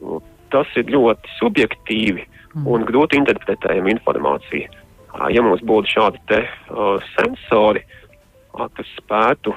Uh, 0.00 0.20
tas 0.54 0.70
ir 0.78 0.90
ļoti 0.92 1.36
subjektīvi 1.38 2.24
mm. 2.24 2.66
un 2.66 2.86
grūti 2.88 3.18
interpretējama 3.20 3.92
informācija. 3.96 4.70
Uh, 5.16 5.28
ja 5.32 5.44
mums 5.44 5.62
būtu 5.66 5.96
šādi 5.96 6.22
te 6.30 6.42
uh, 6.46 6.96
sensori, 7.14 7.82
uh, 7.82 8.06
kas 8.76 8.88
spētu 8.96 9.54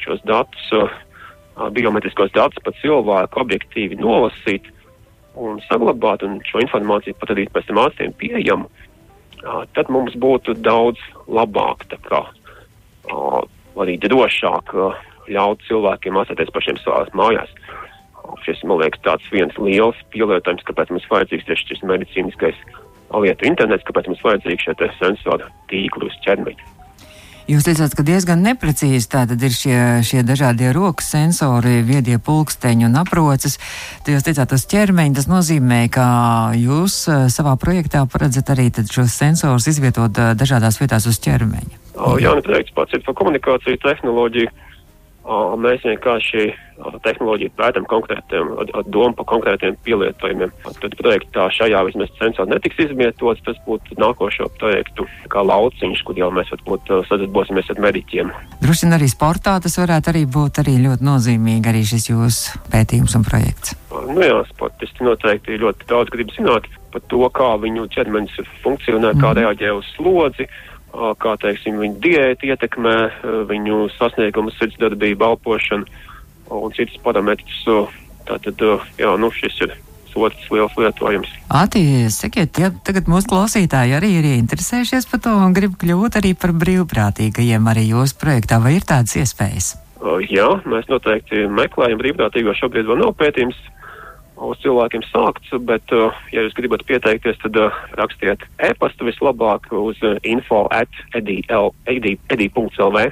šos 0.00 0.22
datus, 0.26 0.70
biometriskos 1.76 2.32
datus 2.32 2.62
par 2.64 2.74
cilvēku 2.80 3.40
objektīvi 3.42 3.98
nolasīt 4.00 4.66
un 5.38 5.60
saglabāt 5.66 6.24
un 6.26 6.38
šo 6.48 6.62
informāciju 6.64 7.18
padarīt 7.20 7.52
pēc 7.54 7.68
tam 7.68 7.82
ārstiem 7.82 8.14
pieejamu, 8.18 8.70
tad 9.76 9.90
mums 9.92 10.16
būtu 10.20 10.56
daudz 10.64 11.02
labāk, 11.28 11.84
tā 11.92 11.98
kā 12.06 12.22
arī 13.80 13.98
drošāk 14.00 14.72
ļaut 15.30 15.62
cilvēkiem 15.68 16.18
ārstēties 16.22 16.52
pašiem 16.54 16.80
savās 16.80 17.12
mājās. 17.16 17.52
Šis, 18.44 18.62
man 18.68 18.82
liekas, 18.82 19.02
tāds 19.06 19.30
viens 19.34 19.56
liels 19.60 19.98
pielietojums, 20.14 20.66
kāpēc 20.68 20.92
mums 20.94 21.08
vajadzīgs 21.10 21.48
tieši 21.48 21.72
šis 21.72 21.86
medicīniskais 21.90 22.58
lietu 23.10 23.48
internets, 23.48 23.86
kāpēc 23.88 24.10
mums 24.10 24.26
vajadzīgs 24.26 24.68
šie 24.68 24.92
sensoru 24.98 25.48
tīkli 25.72 26.10
uz 26.10 26.20
ķermeņa. 26.26 26.76
Jūs 27.50 27.64
teicāt, 27.66 27.94
ka 27.98 28.04
diezgan 28.06 28.44
neprecīzi 28.46 29.08
tātad 29.10 29.40
ir 29.42 29.50
šie, 29.50 29.78
šie 30.06 30.20
dažādie 30.22 30.68
rokas 30.70 31.08
sensori, 31.10 31.80
viedie 31.82 32.20
pulksteņi 32.22 32.86
un 32.86 32.94
aproces. 33.00 33.56
Tad 34.04 34.12
jūs 34.14 34.26
teicāt, 34.28 34.52
tas 34.52 34.66
ķermeņi, 34.70 35.16
tas 35.18 35.26
nozīmē, 35.26 35.80
ka 35.90 36.06
jūs 36.54 37.00
eh, 37.10 37.24
savā 37.32 37.56
projektā 37.58 38.04
paredzat 38.06 38.52
arī 38.54 38.68
šos 38.70 39.16
sensorus 39.16 39.66
izvietot 39.72 40.14
eh, 40.14 40.34
dažādās 40.38 40.78
vietās 40.78 41.08
uz 41.10 41.18
ķermeņa. 41.26 41.80
O, 41.98 42.14
jā, 42.22 42.36
projekts 42.46 42.76
pats 42.76 42.94
ir 42.94 43.02
par 43.08 43.18
komunikāciju 43.18 43.82
tehnoloģiju. 43.82 44.54
Mēs 45.60 45.82
vienkārši 45.84 46.46
tehnoloģiju 47.04 47.52
pētām 47.58 47.84
konkrētiem, 47.90 48.54
ar 48.62 48.86
domu 48.88 49.12
par 49.18 49.26
konkrētiem 49.28 49.76
pielietojumiem. 49.84 50.52
Tad 50.64 50.96
projektā 50.96 51.48
šajā 51.52 51.82
vismaz 51.90 52.08
sensori 52.16 52.54
netiks 52.54 52.80
izvietots, 52.86 53.42
tas 53.44 53.58
būtu 53.66 53.98
nākošo 54.00 54.48
projektu 54.58 55.04
kā 55.32 55.44
lauciņš, 55.44 56.02
kur 56.08 56.18
jau 56.18 56.30
mēs 56.32 56.48
varbūt 56.54 56.92
sadarbosimies 57.10 57.68
ar 57.74 57.82
mediķiem. 57.84 58.32
Droši 58.64 58.86
vien 58.86 58.96
arī 58.96 59.10
sportā 59.12 59.58
tas 59.60 59.76
varētu 59.80 60.14
arī 60.14 60.24
būt 60.24 60.62
arī 60.64 60.78
ļoti 60.86 61.08
nozīmīgi 61.10 61.72
arī 61.72 61.84
šis 61.92 62.10
jūsu 62.14 62.64
pētījums 62.72 63.18
un 63.20 63.28
projekts. 63.28 63.76
Nu 64.10 64.24
jā, 64.24 64.40
sportisti 64.48 65.04
noteikti 65.04 65.60
ļoti 65.60 65.88
daudz 65.90 66.12
grib 66.14 66.32
zināt 66.32 66.66
par 66.90 67.04
to, 67.12 67.22
kā 67.36 67.52
viņu 67.60 67.86
ķermenis 67.92 68.40
funkcionē, 68.64 69.12
kā 69.20 69.30
mhm. 69.30 69.38
reaģē 69.42 69.76
uz 69.76 69.92
slodzi 69.98 70.48
kā 70.92 71.36
teiksim, 71.42 71.78
viņu 71.80 72.00
diēta 72.04 72.48
ietekmē 72.50 72.96
viņu 73.50 73.82
sasniegumu, 73.96 74.52
sirdsdarbību, 74.56 75.32
elpošanu 75.32 75.86
un 76.60 76.74
citus 76.76 76.98
parametrus. 77.04 77.62
Tātad, 78.28 78.60
jā, 79.00 79.14
nu, 79.18 79.30
šis 79.34 79.56
ir 79.64 79.72
otrs 80.18 80.50
liels 80.50 80.74
lietojums. 80.78 81.30
Ati, 81.54 81.82
sakiet, 82.12 82.58
ja 82.58 82.70
tagad 82.86 83.08
mūsu 83.10 83.30
klausītāji 83.30 83.94
arī 83.96 84.10
ir 84.18 84.28
ieinteresējušies 84.34 85.06
par 85.10 85.22
to 85.24 85.34
un 85.38 85.54
grib 85.56 85.76
kļūt 85.80 86.18
arī 86.20 86.34
par 86.38 86.52
brīvprātīgajiem 86.58 87.70
arī 87.70 87.86
jūsu 87.92 88.18
projektā, 88.20 88.60
vai 88.62 88.76
ir 88.78 88.86
tādas 88.86 89.16
iespējas? 89.20 89.74
Jā, 90.30 90.48
mēs 90.68 90.88
noteikti 90.90 91.44
meklējam 91.52 92.00
brīvprātīgo. 92.00 92.54
Šobrīd 92.56 92.88
vēl 92.88 93.02
nav 93.02 93.14
pētījums 93.20 93.58
uz 94.40 94.60
cilvēkiem 94.64 95.04
sākts, 95.10 95.52
bet, 95.66 95.92
uh, 95.94 96.16
ja 96.34 96.44
jūs 96.44 96.56
gribat 96.56 96.84
pieteikties, 96.88 97.38
tad 97.42 97.56
uh, 97.60 97.74
rakstiet 97.98 98.44
e-pastu 98.62 99.08
vislabāk 99.08 99.68
uz 99.76 100.00
uh, 100.06 100.16
info 100.26 100.64
at 100.72 101.02
edi.lv. 101.16 103.04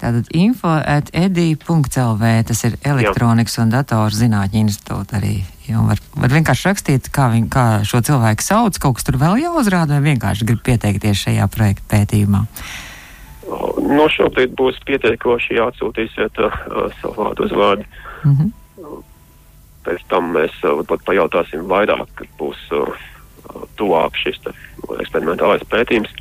Tātad 0.00 0.30
info 0.32 0.72
at 0.72 1.10
edi.lv, 1.12 2.28
tas 2.48 2.62
ir 2.64 2.76
elektronikas 2.88 3.58
Jā. 3.58 3.64
un 3.64 3.72
datorzinātņu 3.74 4.62
institūta 4.64 5.18
arī. 5.20 5.40
Jo 5.68 5.84
var, 5.86 6.00
var 6.18 6.32
vienkārši 6.32 6.70
rakstīt, 6.70 7.10
kā, 7.14 7.28
viņ, 7.34 7.50
kā 7.52 7.64
šo 7.86 8.00
cilvēku 8.08 8.42
sauc, 8.42 8.78
kaut 8.82 8.98
kas 8.98 9.06
tur 9.06 9.20
vēl 9.20 9.42
jāuzrāda, 9.44 9.98
vai 9.98 10.14
vienkārši 10.14 10.48
grib 10.48 10.64
pieteikties 10.66 11.26
šajā 11.26 11.50
projekta 11.52 11.84
pētījumā. 11.92 12.46
No 13.90 14.06
šobrīd 14.10 14.54
būs 14.58 14.78
pieteikoši 14.88 15.58
jāatsūtīsiet 15.58 16.42
uh, 16.42 16.58
savu 17.02 17.14
vārdu 17.18 17.46
uzvārdu. 17.46 17.86
Mm 18.24 18.32
-hmm 18.32 18.56
pēc 19.86 20.04
tam 20.12 20.32
mēs 20.36 20.54
uh, 20.64 20.76
varbūt 20.80 21.04
pajautāsim 21.08 21.66
vairāk, 21.70 22.08
kad 22.18 22.30
būs 22.40 22.60
uh, 22.76 23.08
tuvāk 23.80 24.18
šis 24.20 24.40
eksperimentālais 25.00 25.64
pētījums. 25.70 26.12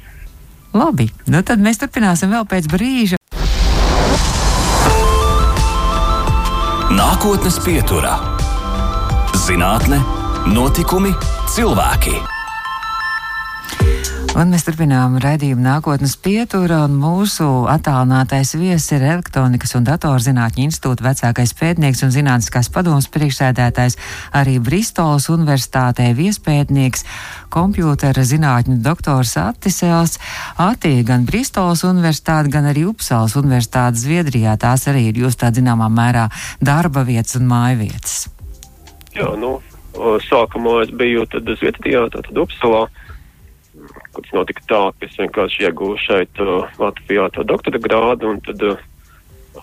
Labi, 0.74 1.10
nu 1.32 1.42
tad 1.42 1.62
mēs 1.64 1.82
turpināsim 1.82 2.30
vēl 2.34 2.46
pēc 2.50 2.70
brīža. 2.70 3.18
Nākotnes 6.94 7.58
pieturā- 7.66 8.18
zinātne, 9.46 10.02
notikumi, 10.54 11.14
cilvēki. 11.54 12.18
Un 14.38 14.52
mēs 14.54 14.62
turpinām 14.62 15.16
raidījumu 15.18 15.64
nākotnes 15.66 16.12
pietura, 16.22 16.84
un 16.86 16.94
mūsu 17.02 17.46
attālinātais 17.72 18.52
viesis 18.60 18.92
ir 18.94 19.02
Elektronikas 19.08 19.74
un 19.80 19.88
datorzinātņu 19.88 20.68
institūta 20.68 21.08
vecākais 21.08 21.56
pētnieks 21.58 22.04
un 22.06 22.14
zinātniskās 22.14 22.70
padomas 22.70 23.08
priekšsēdētājs, 23.10 23.98
arī 24.38 24.60
Bristols 24.62 25.32
universitātē 25.34 26.12
viespētnieks, 26.14 27.08
kompjūtera 27.50 28.28
zinātņu 28.30 28.78
doktors 28.86 29.34
Attisels. 29.42 30.20
Atī 30.62 31.00
gan 31.10 31.26
Bristols 31.26 31.82
universitāte, 31.90 32.54
gan 32.54 32.70
arī 32.70 32.86
Upsals 32.92 33.34
universitāte 33.40 33.98
Zviedrijā. 33.98 34.54
Tās 34.62 34.86
arī 34.94 35.08
ir 35.10 35.24
jūs 35.26 35.42
tā 35.42 35.50
zināmā 35.58 35.90
mērā 35.90 36.30
darba 36.62 37.02
vietas 37.02 37.42
un 37.42 37.50
mājvietas. 37.50 38.28
Jā, 39.18 39.34
nu, 39.42 39.58
sākumā 40.30 40.84
es 40.86 40.94
biju 40.94 41.26
tad 41.34 41.50
Zviedrijā, 41.50 42.06
tātad 42.14 42.46
Upsalā 42.46 42.86
kas 44.24 44.36
notika 44.36 44.64
tā, 44.70 44.82
ka 44.96 45.08
es 45.08 45.18
vienkārši 45.20 45.66
iegūstu 45.68 46.06
šeit 46.06 46.42
uh, 46.44 46.70
Latvijā 46.82 47.28
to 47.36 47.46
doktora 47.48 47.82
grādu, 47.82 48.34
un 48.34 48.42
tad 48.46 48.64
uh, 48.66 48.82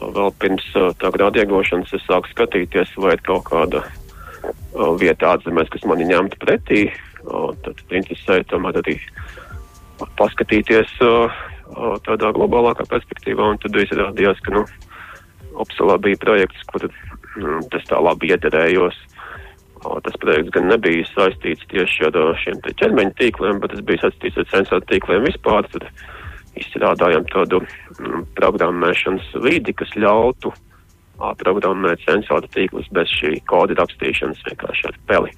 vēl 0.00 0.32
pirms 0.42 0.66
uh, 0.74 0.92
tā 1.00 1.10
grāda 1.14 1.42
iegūšanas 1.42 1.94
es 1.96 2.04
sāku 2.08 2.30
skatīties, 2.32 2.94
vai 3.02 3.16
ir 3.16 3.24
kaut 3.26 3.46
kāda 3.50 3.82
uh, 3.82 4.92
vieta 5.00 5.34
ārzemēs, 5.34 5.72
kas 5.72 5.86
mani 5.88 6.08
ņemtu 6.10 6.40
pretī. 6.42 6.86
Uh, 7.26 7.50
tad 7.64 7.80
interesēja 7.90 8.46
tomēr 8.52 8.80
arī 8.82 8.98
paskatīties 10.20 10.96
uh, 11.04 11.32
uh, 11.72 11.96
tādā 12.06 12.32
globālākā 12.36 12.86
perspektīvā, 12.90 13.52
un 13.54 13.60
tad 13.62 13.78
izrādījās, 13.82 14.42
ka, 14.46 14.58
nu, 14.58 14.66
Opsalā 15.56 15.94
bija 16.04 16.18
projekts, 16.20 16.66
kur 16.68 16.82
mm, 16.84 17.70
tas 17.72 17.86
tā 17.88 17.96
labi 18.04 18.28
ieterējos. 18.34 18.92
Uh, 18.92 19.15
Tas 20.06 20.18
projekts 20.22 20.52
gan 20.54 20.68
nebija 20.70 21.06
saistīts 21.12 21.66
tieši 21.70 22.08
ar 22.08 22.18
šiem 22.42 22.60
ķermeņa 22.66 23.16
tīkliem, 23.20 23.60
bet 23.62 23.74
tas 23.74 23.82
bija 23.86 24.06
saistīts 24.06 24.38
ar 24.42 24.48
sensoru 24.52 24.86
tīkliem 24.90 25.26
vispār. 25.26 25.68
Tad 25.72 25.88
izstrādājām 26.56 27.26
tādu 27.32 27.60
mm, 27.62 28.24
programmēšanas 28.38 29.34
vidi, 29.44 29.74
kas 29.76 29.92
ļautu 29.98 30.52
a, 30.52 31.34
programmēt 31.42 32.04
sensoru 32.06 32.48
tīklus 32.54 32.88
bez 32.96 33.12
šī 33.18 33.36
koda 33.50 33.76
rakstīšanas 33.82 34.40
vienkārši 34.48 34.88
ar 34.90 34.98
peli, 35.10 35.34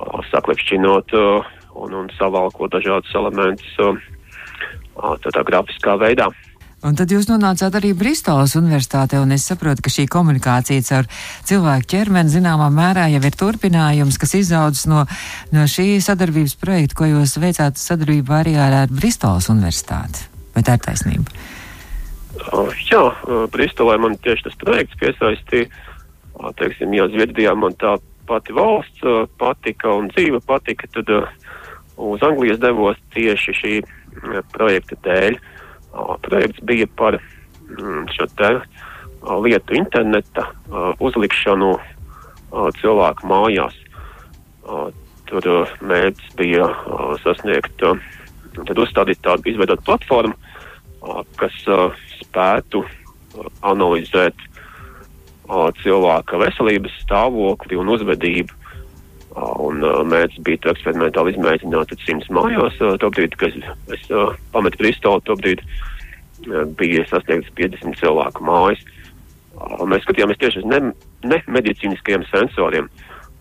a, 0.00 0.22
saklepšķinot 0.32 1.14
un, 1.18 1.98
un 2.00 2.10
savalkot 2.18 2.72
dažādus 2.74 3.12
elementus 3.20 3.76
tādā 4.94 5.42
grafiskā 5.46 5.98
veidā. 6.00 6.30
Un 6.84 6.92
tad 6.98 7.08
jūs 7.08 7.30
nonācāt 7.30 7.72
arī 7.78 7.94
Bristolas 7.96 8.52
universitātē, 8.58 9.16
un 9.24 9.32
es 9.32 9.46
saprotu, 9.48 9.80
ka 9.86 9.92
šī 9.92 10.04
komunikācija 10.12 10.84
caur 10.84 11.06
cilvēku 11.48 11.88
ķermeni 11.94 12.28
zināmā 12.28 12.66
mērā 12.74 13.06
jau 13.08 13.22
ir 13.24 13.38
turpinājums, 13.40 14.18
kas 14.20 14.34
izaudzis 14.36 14.84
no, 14.92 15.06
no 15.54 15.64
šī 15.70 15.96
sadarbības 16.04 16.58
projekta, 16.60 16.98
ko 16.98 17.08
jūs 17.08 17.38
veicāt 17.40 17.80
sadarbībā 17.80 18.42
arī 18.42 18.58
ar, 18.60 18.76
ar 18.82 18.92
Bristolas 18.92 19.48
universitāti. 19.54 20.26
Vai 20.52 20.64
tā 20.66 20.76
ir 20.76 20.84
taisnība? 20.84 21.38
Jā, 22.90 23.00
Bristolē 23.54 23.96
man 24.04 24.18
tieši 24.20 24.50
tas 24.50 24.60
projekts 24.60 25.00
piesaistīja. 25.00 25.72
Teiksim, 26.60 26.92
ja 26.92 27.08
Zviedrijā 27.08 27.56
man 27.56 27.78
tā 27.80 27.94
pati 28.28 28.52
valsts 28.52 29.32
patika 29.40 29.96
un 29.96 30.12
dzīve 30.12 30.42
patika, 30.44 30.90
tad 30.92 31.16
uz 31.96 32.28
Anglijas 32.28 32.60
devos 32.60 33.00
tieši 33.16 33.58
šī 33.62 33.74
projekta 34.52 35.00
dēļ. 35.08 35.40
Uh, 35.40 35.50
projekts 36.22 36.62
bija 36.66 36.86
par 36.98 37.18
mm, 37.18 38.06
šo 38.16 38.26
te 38.38 38.50
lietu 39.44 39.76
interneta 39.78 40.48
uzlikšanu 41.00 41.74
cilvēku 42.80 43.28
mājās. 43.30 43.76
Tur 45.28 45.46
mērķis 45.80 46.34
bija 46.38 46.68
sasniegt, 47.22 47.80
tad 47.80 48.82
uzstādīt 48.84 49.22
tādu, 49.24 49.48
izveidot 49.50 49.82
platformu, 49.86 50.36
kas 51.40 51.56
spētu 52.20 52.84
analizēt 53.66 54.44
cilvēka 55.82 56.38
veselības 56.40 57.00
stāvokli 57.04 57.80
un 57.80 57.90
uzvedību. 57.96 58.63
Un 59.34 59.82
mērķis 59.82 60.44
bija 60.46 60.70
eksperimentāli 60.70 61.34
izmēģināt 61.34 61.96
simts 62.04 62.30
mājās. 62.30 62.76
Tobrīd, 63.02 63.34
kad 63.40 63.50
es, 63.50 63.64
es 63.96 64.04
pametu 64.54 64.78
Bristolu, 64.78 65.24
tobrīd 65.26 65.62
uh, 65.64 65.72
bija 66.78 67.04
sasniegts 67.08 67.52
50 67.58 67.98
cilvēku 68.00 68.44
mājas. 68.44 68.82
Mēs 69.86 70.02
skatījāmies 70.04 70.40
tieši 70.40 70.62
uz 70.62 70.68
ne, 70.70 70.80
ne 71.26 71.40
medicīniskajiem 71.46 72.26
sensoriem. 72.30 72.88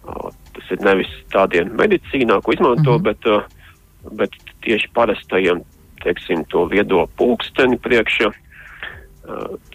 Tas 0.03 0.71
ir 0.71 0.83
nevis 0.85 1.09
tādiem 1.33 1.73
medicīnā, 1.79 2.39
ko 2.43 2.53
izmanto, 2.53 2.97
mm 2.97 3.03
-hmm. 3.03 3.07
bet, 3.07 4.17
bet 4.19 4.55
tieši 4.61 4.91
parastajiem, 4.93 5.63
teiksim, 6.03 6.45
to 6.45 6.65
viedo 6.65 7.07
pulksteni 7.17 7.77
priekšā 7.77 8.31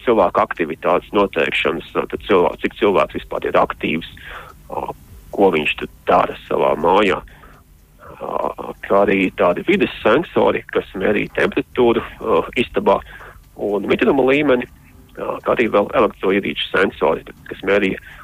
cilvēku 0.05 0.41
aktivitātes 0.41 1.11
noteikšanas, 1.11 1.91
cilvēks, 2.27 2.61
cik 2.61 2.75
cilvēks 2.79 3.17
vispār 3.17 3.47
ir 3.49 3.57
aktīvs, 3.57 4.09
ko 5.35 5.51
viņš 5.55 5.75
dara 6.09 6.37
savā 6.47 6.73
mājā. 6.79 7.19
Kā 8.83 9.03
arī 9.05 9.29
tādi 9.39 9.63
vides 9.67 9.93
sensori, 10.03 10.63
kas 10.73 10.87
mērī 10.99 11.27
temperatūru 11.37 12.03
istabā 12.59 12.99
un 13.55 13.87
mitruma 13.87 14.25
līmeni, 14.27 14.67
kā 15.15 15.53
arī 15.53 15.69
vēl 15.71 15.87
elektroierīču 15.95 16.67
sensori, 16.71 17.23
kas 17.47 17.61
mērī, 17.67 17.93
uh, 17.95 18.19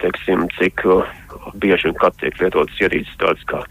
teiksim, 0.00 0.48
cik 0.58 0.84
bieži 1.54 1.88
un 1.88 1.96
kad 2.00 2.16
tiek 2.20 2.36
lietotas 2.40 2.80
ierīces 2.80 3.16
tādas 3.20 3.44
kā 3.48 3.62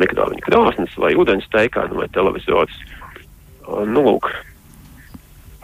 mikrāviņu 0.00 0.44
krāsnes 0.44 0.96
vai 1.00 1.14
ūdens 1.16 1.46
teikāni 1.52 1.96
vai 1.96 2.08
televizors. 2.12 2.74
Nu, 3.64 4.02
lūk. 4.04 4.28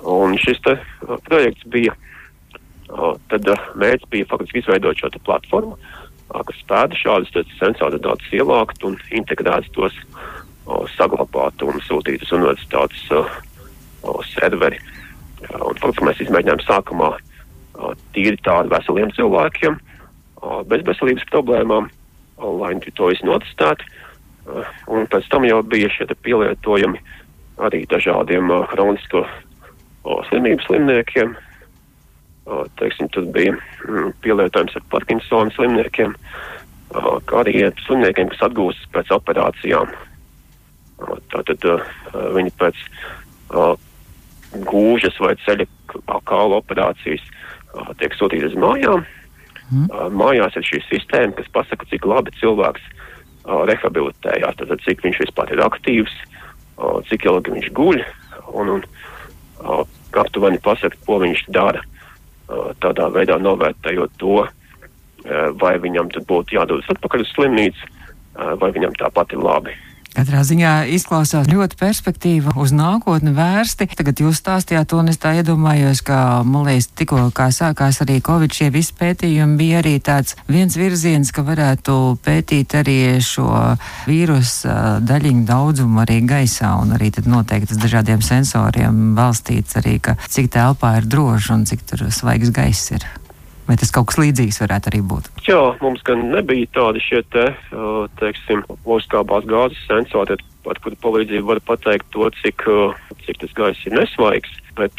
Un 0.09 0.37
šis 0.41 0.63
te 0.65 0.79
projekts 1.27 1.67
bija, 1.69 1.93
tad 3.29 3.51
mērķis 3.77 4.09
bija 4.13 4.29
faktiski 4.31 4.63
izveidot 4.63 4.97
šo 4.97 5.13
platformu, 5.27 5.77
šādus 6.99 7.55
sensorus 7.59 8.03
datus 8.03 8.33
ievākt 8.33 8.85
un 8.85 8.99
integrēt 9.11 9.71
tos, 9.75 9.95
o, 10.67 10.87
saglabāt 10.97 11.63
un 11.67 11.81
sūtīt 11.87 12.23
uz 12.23 12.33
universitātes 12.37 13.11
o, 13.17 13.25
o, 14.03 14.21
serveri. 14.35 14.79
Un, 15.41 15.75
protams, 15.81 16.03
mēs 16.05 16.23
izmēģinājām 16.27 16.65
sākumā 16.67 17.15
tīri 18.15 18.37
tādi 18.45 18.69
veseliem 18.73 19.13
cilvēkiem, 19.17 19.79
bez 20.69 20.85
veselības 20.85 21.27
problēmām, 21.33 21.89
lai 22.61 22.75
to 22.97 23.09
visu 23.09 23.27
notestētu. 23.29 23.87
Un 24.91 25.07
pēc 25.11 25.29
tam 25.33 25.47
jau 25.47 25.61
bija 25.63 25.91
šie 25.93 26.09
pielietojumi 26.25 27.01
arī 27.61 27.85
dažādiem 27.89 28.53
hronisko 28.73 29.25
slimību 30.29 30.65
slimniekiem. 30.67 31.35
Teiksim, 32.81 33.11
tad 33.15 33.29
bija 33.35 33.55
mm, 33.55 34.15
pielietojums 34.25 34.77
ar 34.79 34.87
Parkinsona 34.93 35.53
slimniekiem, 35.55 36.15
kā 36.91 37.43
arī 37.45 37.69
slimniekiem, 37.85 38.33
kas 38.33 38.49
atgūstas 38.49 38.91
pēc 38.95 39.13
operācijām. 39.15 39.93
Tātad 41.31 41.65
viņi 42.35 42.53
pēc 42.61 42.81
gūžas 44.67 45.21
vai 45.23 45.37
ceļa 45.45 45.67
kaula 46.27 46.59
operācijas 46.59 47.23
tiek 48.01 48.17
sūtīti 48.19 48.51
uz 48.51 48.57
mājām. 48.59 49.07
Mm. 49.71 49.87
Mājās 50.19 50.57
ir 50.59 50.67
šī 50.67 50.81
sistēma, 50.89 51.37
kas 51.39 51.51
pasaka, 51.55 51.87
cik 51.93 52.09
labi 52.11 52.35
cilvēks 52.41 52.83
rehabilitējās, 53.71 54.59
tad 54.59 54.83
cik 54.85 55.05
viņš 55.07 55.23
vispār 55.23 55.55
ir 55.55 55.63
aktīvs, 55.65 56.17
cik 57.09 57.29
ilgi 57.31 57.55
viņš 57.55 57.71
guļ 57.79 58.03
un, 58.59 58.75
un 58.75 59.87
aptuveni 60.19 60.59
pasaka, 60.65 60.99
ko 61.07 61.21
viņš 61.23 61.47
dara. 61.55 61.85
Tādā 62.83 63.09
veidā 63.15 63.37
novērtējot 63.39 64.17
to, 64.19 64.43
vai 65.61 65.75
viņam 65.83 66.11
tad 66.15 66.27
būtu 66.31 66.57
jādodas 66.57 66.89
atpakaļ 66.95 67.25
uz 67.27 67.33
slimnīcu, 67.35 67.91
vai 68.63 68.71
viņam 68.75 68.97
tāpat 68.99 69.37
ir 69.37 69.45
labi. 69.45 69.77
Katrā 70.11 70.41
ziņā 70.43 70.73
izklausās 70.97 71.47
ļoti 71.47 71.77
perspektīva 71.79 72.55
uz 72.59 72.73
nākotni 72.75 73.31
vērsti. 73.37 73.87
Tagad 73.95 74.23
jūs 74.25 74.41
stāstījāt 74.43 74.95
un 74.99 75.13
es 75.13 75.21
tā 75.23 75.37
iedomājos, 75.39 76.03
ka, 76.07 76.43
man 76.43 76.67
liekas, 76.67 76.91
tikko 76.99 77.29
kā 77.37 77.51
sākās 77.55 78.03
arī 78.03 78.19
Covid, 78.27 78.51
šie 78.51 78.73
visi 78.75 78.97
pētījumi 78.99 79.57
bija 79.61 79.79
arī 79.85 79.95
tāds 80.03 80.35
viens 80.51 80.75
virziens, 80.77 81.31
ka 81.31 81.47
varētu 81.47 81.97
pētīt 82.27 82.75
arī 82.81 82.99
šo 83.23 83.47
vīrusu 84.11 84.75
daļiņu 85.07 85.47
daudzumu 85.47 86.03
arī 86.03 86.21
gaisā, 86.27 86.75
un 86.83 86.97
arī 86.99 87.13
tad 87.15 87.31
noteikti 87.31 87.77
uz 87.77 87.83
dažādiem 87.87 88.25
sensoriem 88.27 89.15
balstīts 89.19 89.79
arī, 89.79 90.01
ka 90.03 90.19
cik 90.27 90.51
telpā 90.59 90.97
ir 90.99 91.11
droši 91.11 91.55
un 91.55 91.67
cik 91.71 91.87
tur 91.87 92.09
svaigs 92.11 92.51
gaiss 92.55 92.97
ir. 92.99 93.07
Vai 93.71 93.77
tas 93.79 93.93
kaut 93.95 94.09
kas 94.11 94.19
līdzīgs 94.19 94.57
varētu 94.65 94.91
arī 94.91 94.99
būt? 95.07 95.29
Jā, 95.47 95.61
mums 95.79 96.01
gan 96.03 96.25
nebija 96.33 96.67
tādi 96.75 96.99
šie 97.05 97.21
te, 97.31 97.45
teiksim, 98.19 98.65
loģiskābās 98.83 99.47
gāzes 99.47 99.85
sensori, 99.87 100.35
ar 100.67 100.81
kuru 100.83 100.99
palīdzību 101.05 101.47
var 101.53 101.61
pateikt 101.69 102.09
to, 102.11 102.27
cik, 102.41 102.65
cik 103.29 103.39
tas 103.45 103.55
gaiss 103.61 103.87
ir 103.87 103.95
nesvaigs, 103.95 104.57
bet 104.75 104.99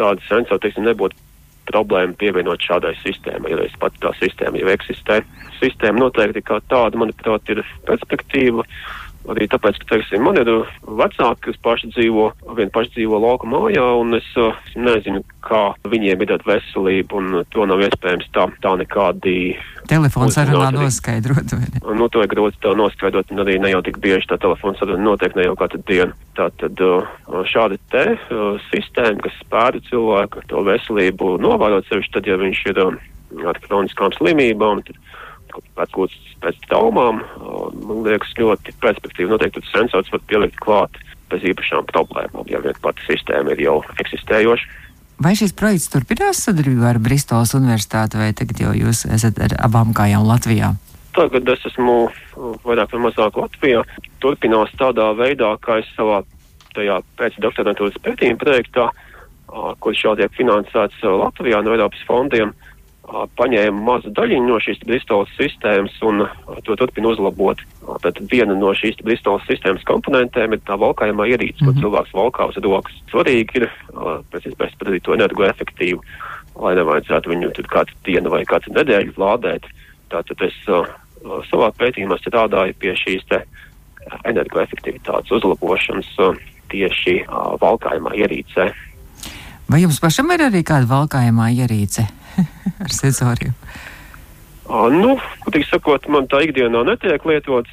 tādi 0.00 0.24
sensori, 0.30 0.62
teiksim, 0.64 0.88
nebūtu 0.88 1.20
problēma 1.68 2.16
pievienot 2.16 2.64
šādai 2.64 2.94
sistēmai, 3.02 3.52
ja 3.52 3.60
reiz 3.60 3.76
pat 3.80 4.00
tā 4.00 4.14
sistēma 4.16 4.64
jau 4.64 4.72
eksistē. 4.72 5.20
Sistēma 5.60 6.06
noteikti 6.06 6.40
kā 6.44 6.62
tāda, 6.72 6.96
manuprāt, 7.00 7.52
ir 7.52 7.60
perspektīva. 7.84 8.64
Arī 9.32 9.46
tāpēc, 9.48 9.78
ka, 9.80 9.86
teiksim, 9.94 10.20
man 10.26 10.36
ir 10.36 10.50
vecāki, 10.84 11.46
kas 11.46 11.60
paši 11.64 11.88
dzīvo, 11.94 12.26
vien 12.58 12.72
paši 12.74 12.92
dzīvo 12.98 13.20
lauka 13.22 13.48
mājā, 13.48 13.84
un 13.96 14.18
es 14.18 14.26
uh, 14.40 14.56
nezinu, 14.76 15.22
kā 15.44 15.62
viņiem 15.88 16.24
ir 16.24 16.30
tāda 16.34 16.48
veselība, 16.50 17.20
un 17.20 17.46
to 17.54 17.64
nav 17.68 17.80
iespējams 17.86 18.28
tā, 18.36 18.44
tā 18.64 18.74
nekādi. 18.80 19.54
Telefons 19.88 20.36
sarunā 20.36 20.68
noskaidrot. 20.76 21.56
Nu, 21.96 22.10
to 22.12 22.24
ir 22.24 22.30
grūti 22.32 22.60
tā 22.64 22.74
noskaidrot, 22.76 23.32
un 23.32 23.44
arī 23.46 23.56
ne 23.62 23.72
jau 23.72 23.80
tik 23.86 24.00
bieži 24.04 24.28
tā 24.28 24.38
telefons 24.40 24.80
saruna 24.80 25.00
notiek 25.08 25.36
ne 25.38 25.48
jau 25.48 25.56
katru 25.60 25.80
dienu. 25.88 26.12
Tā 26.36 26.50
tad 26.60 26.84
uh, 26.84 27.08
šāda 27.48 27.80
te 27.92 28.04
uh, 28.16 28.60
sistēma, 28.68 29.24
kas 29.24 29.40
spēra 29.40 29.80
cilvēku 29.88 30.44
to 30.52 30.64
veselību 30.68 31.36
novērot 31.40 31.88
sevišķi 31.88 32.16
tad, 32.18 32.28
ja 32.28 32.40
viņš 32.40 32.64
ir 32.74 32.84
ar 33.42 33.58
kroniskām 33.64 34.12
slimībām, 34.14 34.84
tad 34.86 35.00
atgūts 35.80 36.14
pēc 36.42 36.60
traumām, 36.68 37.20
man 37.84 38.04
liekas, 38.06 38.32
ļoti 38.38 38.74
perspektīvi. 38.82 39.30
Noteikti 39.30 39.62
tas 39.62 39.74
sensors 39.74 40.10
var 40.12 40.22
pielikt 40.30 40.60
klāt 40.62 40.98
bez 41.32 41.44
īpašām 41.50 41.88
problēmām, 41.90 42.46
ja 42.50 42.60
vien 42.64 42.76
pati 42.84 43.04
sistēma 43.08 43.54
ir 43.54 43.64
jau 43.64 43.76
eksistējoša. 44.02 44.80
Vai 45.24 45.36
šis 45.38 45.54
projekts 45.54 45.92
turpinās 45.92 46.42
sadarbībā 46.42 46.90
ar 46.90 46.98
Bristolas 47.02 47.54
universitāti, 47.54 48.18
vai 48.18 48.32
tagad 48.34 48.60
jau 48.64 48.74
jūs 48.74 49.04
esat 49.14 49.38
ar 49.46 49.54
abām 49.62 49.94
kājām 49.94 50.26
Latvijā? 50.26 50.74
Tagad 51.14 51.48
es 51.54 51.62
esmu 51.70 52.08
vairāk 52.66 52.96
vai 52.96 53.02
mazāk 53.06 53.38
Latvijā. 53.38 53.84
Turpinās 54.22 54.74
tādā 54.80 55.12
veidā, 55.14 55.52
kā 55.62 55.78
es 55.84 55.90
savā 55.94 56.24
tajā 56.74 56.98
pēcdoktorantūras 57.20 58.00
pētījuma 58.02 58.42
projektā, 58.42 58.88
kurš 59.84 60.02
jau 60.08 60.16
tiek 60.18 60.34
finansēts 60.34 61.06
Latvijā 61.06 61.62
no 61.62 61.76
Eiropas 61.76 62.02
fondiem, 62.08 62.50
uh, 62.50 62.73
paņēma 63.12 63.82
mazu 63.84 64.10
daļiņu 64.16 64.48
no 64.48 64.58
šīs 64.62 64.80
Bristolas 64.88 65.32
sistēmas 65.36 65.94
un 66.06 66.24
to 66.64 66.76
turpina 66.80 67.10
uzlabot. 67.12 67.60
Tad 68.02 68.20
viena 68.30 68.56
no 68.56 68.72
šīs 68.76 69.02
Bristolas 69.04 69.44
sistēmas 69.48 69.84
komponentēm 69.88 70.56
ir 70.56 70.62
tā 70.64 70.78
valkājumā 70.80 71.28
ierīce, 71.34 71.60
mm 71.60 71.66
-hmm. 71.66 71.66
ko 71.66 71.72
mhm. 71.72 71.80
cilvēks 71.84 72.14
valkā 72.16 72.48
uz 72.48 72.56
rokas. 72.64 73.02
Svarīgi 73.12 73.60
ir 73.60 73.68
pēc 74.32 74.48
iespējas 74.50 74.78
padarīt 74.80 75.04
to 75.04 75.14
energoefektīvu, 75.14 76.00
lai 76.64 76.74
nevajadzētu 76.80 77.30
viņu 77.30 77.52
tad 77.52 77.66
kādu 77.66 78.00
dienu 78.04 78.30
vai 78.30 78.44
kādu 78.44 78.72
nedēļu 78.72 79.12
lādēt. 79.16 79.68
Tātad 80.08 80.40
es 80.48 80.56
savā 81.50 81.70
pētījumā 81.76 82.18
strādāju 82.18 82.74
pie 82.78 82.96
šīs 82.96 83.24
te 83.28 83.44
energoefektivitātes 84.24 85.32
uzlabošanas 85.32 86.16
tieši 86.72 87.24
valkājumā 87.60 88.16
ierīcē. 88.16 88.72
Vai 89.68 89.80
jums 89.80 90.00
pašam 90.00 90.30
ir 90.30 90.40
arī 90.40 90.60
kāda 90.62 90.86
valkājumā 90.88 91.48
ierīce? 91.52 92.23
ar 92.84 92.92
senzoriem? 92.92 93.54
Uh, 94.64 94.88
nu, 94.88 95.18
tik 95.52 95.66
sakot, 95.68 96.06
man 96.08 96.28
tā 96.30 96.40
ikdienā 96.46 96.84
netiek 96.88 97.24
lietots. 97.28 97.70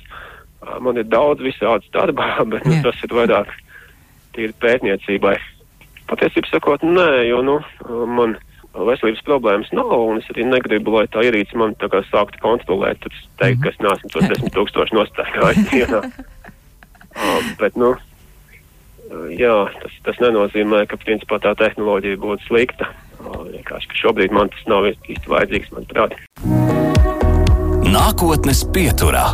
Uh, 0.62 0.78
man 0.84 1.00
ir 1.00 1.08
daudz 1.08 1.44
visādas 1.44 1.88
darbā, 1.96 2.34
bet 2.52 2.68
nu, 2.68 2.78
tas 2.84 3.00
ir 3.06 3.16
vairāk 3.16 3.52
tīri 4.36 4.56
pētniecībai. 4.64 5.38
Patiesībā 6.12 6.52
sakot, 6.52 6.84
nē, 6.84 7.10
jo 7.30 7.40
nu, 7.46 7.60
man 8.12 8.36
veselības 8.76 9.24
problēmas 9.28 9.72
nav, 9.76 9.92
un 9.92 10.20
es 10.22 10.28
arī 10.32 10.46
negribu, 10.48 10.94
lai 10.96 11.08
tā 11.12 11.24
ierīce 11.28 11.58
man 11.60 11.76
tā 11.80 11.90
kā 11.92 12.04
sāktu 12.08 12.40
kontrolēt, 12.44 13.02
tad 13.04 13.16
teikt, 13.40 13.60
mm 13.60 13.64
-hmm. 13.64 13.64
ka 13.64 13.70
es 13.70 13.80
neesmu 13.84 14.10
tos 14.10 14.30
desmit 14.30 14.54
tūkstoši 14.56 14.96
nostājājis 14.96 15.68
dienā. 15.72 16.02
uh, 17.16 17.52
bet, 17.60 17.76
nu, 17.76 17.96
jā, 19.36 19.56
tas, 19.82 19.94
tas 20.04 20.20
nenozīmē, 20.24 20.86
ka 20.88 20.98
principā 20.98 21.40
tā 21.40 21.56
tehnoloģija 21.56 22.18
būtu 22.18 22.48
slikta. 22.48 22.92
Vienkārši, 23.22 23.92
ka 23.92 24.00
šobrīd 24.02 24.36
man 24.36 24.52
tas 24.54 24.68
nav 24.72 24.88
īsti 24.92 25.32
vajadzīgs, 25.32 25.72
manuprāt. 25.76 26.18
Nākotnes 27.92 28.64
pieturā. 28.74 29.30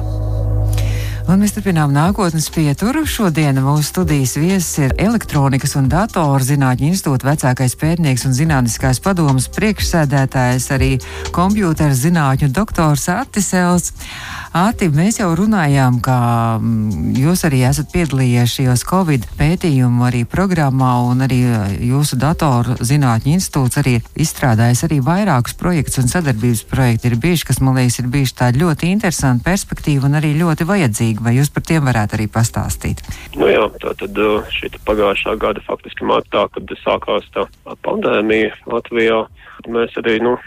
Un 1.27 1.41
mēs 1.43 1.51
turpinām 1.51 1.91
nākotnes 1.91 2.45
pieturu. 2.55 3.01
Šodien 3.03 3.57
mūsu 3.59 3.89
studijas 3.89 4.37
viesis 4.39 4.77
ir 4.79 4.93
elektronikas 4.95 5.73
un 5.75 5.89
datoru 5.91 6.39
zinātņu 6.47 6.87
institūta 6.87 7.27
vecākais 7.27 7.75
pētnieks 7.81 8.23
un 8.29 8.35
zinātniskās 8.37 9.01
padomas 9.03 9.49
priekšsēdētājs, 9.57 10.69
arī 10.71 10.93
kompjūtera 11.35 11.91
zinātņu 11.99 12.47
doktors 12.55 13.09
Artisels. 13.11 13.91
Āti, 14.55 14.87
mēs 14.89 15.19
jau 15.19 15.27
runājām, 15.35 15.99
ka 16.01 16.15
mm, 16.61 17.11
jūs 17.19 17.43
arī 17.45 17.59
esat 17.67 17.91
piedalījies 17.91 18.55
šajos 18.55 18.85
Covid 18.87 19.27
pētījumu 19.37 20.07
arī 20.07 20.23
programmā 20.23 20.93
un 21.09 21.25
arī 21.27 21.41
eh, 21.43 21.75
jūsu 21.89 22.17
datoru 22.17 22.77
zinātņu 22.79 23.35
institūts 23.35 23.81
arī 23.83 23.97
izstrādājis 24.15 24.85
arī 24.87 25.01
vairākus 25.03 25.59
projektus 25.59 25.99
un 26.01 26.09
sadarbības 26.09 26.63
projekti 26.71 27.11
ir 27.11 27.19
bijuši, 27.21 27.49
kas, 27.51 27.61
man 27.61 27.77
liekas, 27.77 27.99
ir 27.99 28.09
bijuši 28.15 28.37
tādi 28.39 28.63
ļoti 28.63 28.93
interesanti 28.95 29.45
perspektīvi 29.45 30.07
un 30.07 30.21
arī 30.21 30.33
ļoti 30.39 30.71
vajadzīgi. 30.71 31.16
Vai 31.23 31.33
jūs 31.37 31.49
par 31.53 31.65
tiem 31.67 31.87
varētu 31.87 32.17
arī 32.17 32.27
pastāstīt? 32.31 33.01
Nu 33.37 33.49
jā, 33.49 33.65
tā 33.81 33.93
tad 33.99 34.19
šī 34.53 34.71
pagājušā 34.87 35.37
gada 35.41 35.63
faktiski 35.65 36.07
martā, 36.07 36.47
kad 36.53 36.75
sākās 36.83 37.27
tā 37.35 37.47
pandēmija 37.85 38.53
Latvijā, 38.69 39.23
mēs 39.67 39.95
arī, 40.01 40.19
nu, 40.23 40.37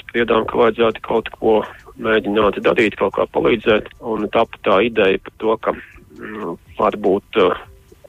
spriedām, 0.00 0.46
ka 0.48 0.60
vajadzētu 0.60 1.02
kaut 1.06 1.30
ko 1.38 1.60
mēģināt 2.02 2.60
darīt, 2.64 2.98
kaut 3.00 3.16
kā 3.16 3.26
palīdzēt. 3.32 3.90
Un 4.00 4.28
tāpat 4.32 4.60
tā 4.66 4.80
ideja 4.88 5.22
par 5.24 5.36
to, 5.42 5.56
ka 5.64 5.74
nu, 6.20 6.56
varbūt 6.78 7.40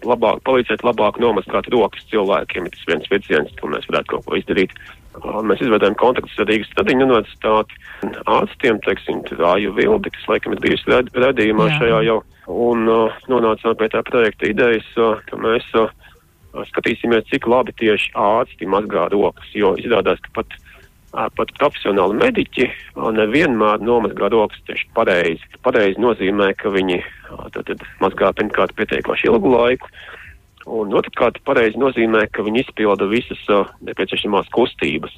labāk, 0.08 0.44
palīdzēt 0.48 0.86
labāk 0.86 1.20
nomazgāt 1.22 1.70
rokas 1.74 2.06
cilvēkiem, 2.12 2.68
ir 2.68 2.76
tas 2.76 2.88
viens 2.90 3.12
virziens, 3.12 3.54
kur 3.60 3.74
mēs 3.74 3.88
varētu 3.90 4.16
kaut 4.16 4.28
ko 4.28 4.40
izdarīt. 4.40 4.76
Uh, 5.18 5.40
mēs 5.42 5.62
izveidojam 5.64 5.96
kontaktus 5.98 6.38
ar 6.42 6.50
Rīgas 6.50 6.70
Stradiņu 6.74 7.08
universitāti, 7.08 7.78
ārstiem, 8.30 8.82
teiksim, 8.86 9.24
Rāju 9.40 9.74
Vildi, 9.78 10.12
kas 10.14 10.28
laikam 10.30 10.54
ir 10.54 10.62
bijusi 10.62 10.92
red, 10.92 11.10
redījumā 11.16 11.72
Jā. 11.72 11.80
šajā 11.82 12.02
jau, 12.06 12.20
un 12.54 12.86
uh, 12.92 13.18
nonācām 13.32 13.78
pie 13.80 13.90
tā 13.94 14.04
projekta 14.06 14.52
idejas, 14.52 14.88
uh, 15.02 15.18
ka 15.30 15.40
mēs 15.42 15.66
uh, 15.80 15.90
skatīsimies, 16.70 17.26
cik 17.32 17.50
labi 17.50 17.74
tieši 17.82 18.14
ārsti 18.18 18.70
mazgā 18.70 19.10
rokas, 19.14 19.50
jo 19.58 19.74
izrādās, 19.82 20.22
ka 20.26 20.42
pat 20.42 20.58
pat 21.18 21.52
profesionāli 21.58 22.18
mediķi 22.20 22.66
nevienmēr 23.16 23.82
nomazgā 23.82 24.28
rokas 24.30 24.60
tieši 24.68 24.90
pareizi. 24.94 25.48
Pareizi 25.66 26.02
nozīmē, 26.04 26.52
ka 26.60 26.70
viņi 26.70 27.00
tad, 27.56 27.64
tad 27.72 27.86
mazgā 28.04 28.34
pirmkārt 28.38 28.76
pietiekoši 28.78 29.30
ilgu 29.32 29.54
laiku, 29.56 29.90
un 30.68 30.94
otrkārt 30.98 31.40
pareizi 31.48 31.80
nozīmē, 31.80 32.26
ka 32.34 32.46
viņi 32.46 32.66
izpilda 32.66 33.08
visas 33.10 33.40
uh, 33.54 33.70
nepieciešamās 33.88 34.50
kustības. 34.56 35.16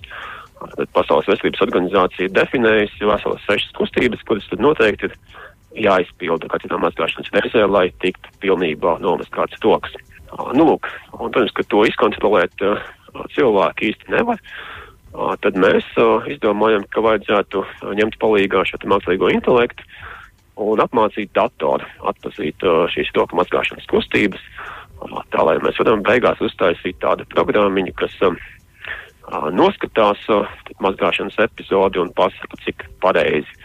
Tad 0.59 0.89
Pasaules 0.91 1.27
veselības 1.29 1.63
organizācija 1.63 2.27
ir 2.27 2.33
definējusi 2.35 3.07
veselas 3.07 3.45
sešas 3.47 3.71
kustības, 3.77 4.23
kuras 4.27 4.47
tad 4.51 4.63
noteikti 4.63 5.07
ir 5.07 5.15
jāizpilda 5.85 6.49
katrā 6.51 6.79
mazgāšanas 6.81 7.31
reizē, 7.35 7.63
lai 7.69 7.87
tiktu 8.03 8.33
pilnībā 8.43 8.97
nomazgāts 9.03 9.59
toks. 9.63 9.95
Nu, 10.53 10.65
lūk, 10.67 10.89
un, 11.15 11.31
protams, 11.31 11.53
ka 11.57 11.65
to 11.71 11.85
izkontrolēt 11.87 12.65
uh, 12.65 12.83
cilvēki 13.35 13.93
īsti 13.93 14.13
nevar. 14.13 14.41
Uh, 15.09 15.33
tad 15.41 15.57
mēs 15.57 15.87
uh, 15.97 16.27
izdomājam, 16.29 16.83
ka 16.93 17.01
vajadzētu 17.05 17.63
ņemt 17.97 18.19
palīgā 18.21 18.65
šo 18.69 18.81
mākslīgo 18.91 19.31
intelektu 19.33 19.87
un 20.59 20.81
apmācīt 20.83 21.31
datoru, 21.33 21.87
atpazīt 22.03 22.65
šīs 22.91 23.13
roku 23.15 23.37
mazgāšanas 23.39 23.87
kustības, 23.87 24.41
tā 25.33 25.45
lai 25.45 25.57
mēs 25.63 25.79
varam 25.81 26.03
beigās 26.05 26.41
uztaisīt 26.43 26.99
tādu 27.03 27.27
programmiņu, 27.33 27.93
kas 27.99 28.15
noskatās 29.53 30.23
mazgāšanas 30.81 31.37
epizodi 31.45 32.01
un 32.01 32.11
pasaka, 32.17 32.57
cik 32.65 32.87
pareizi, 33.03 33.59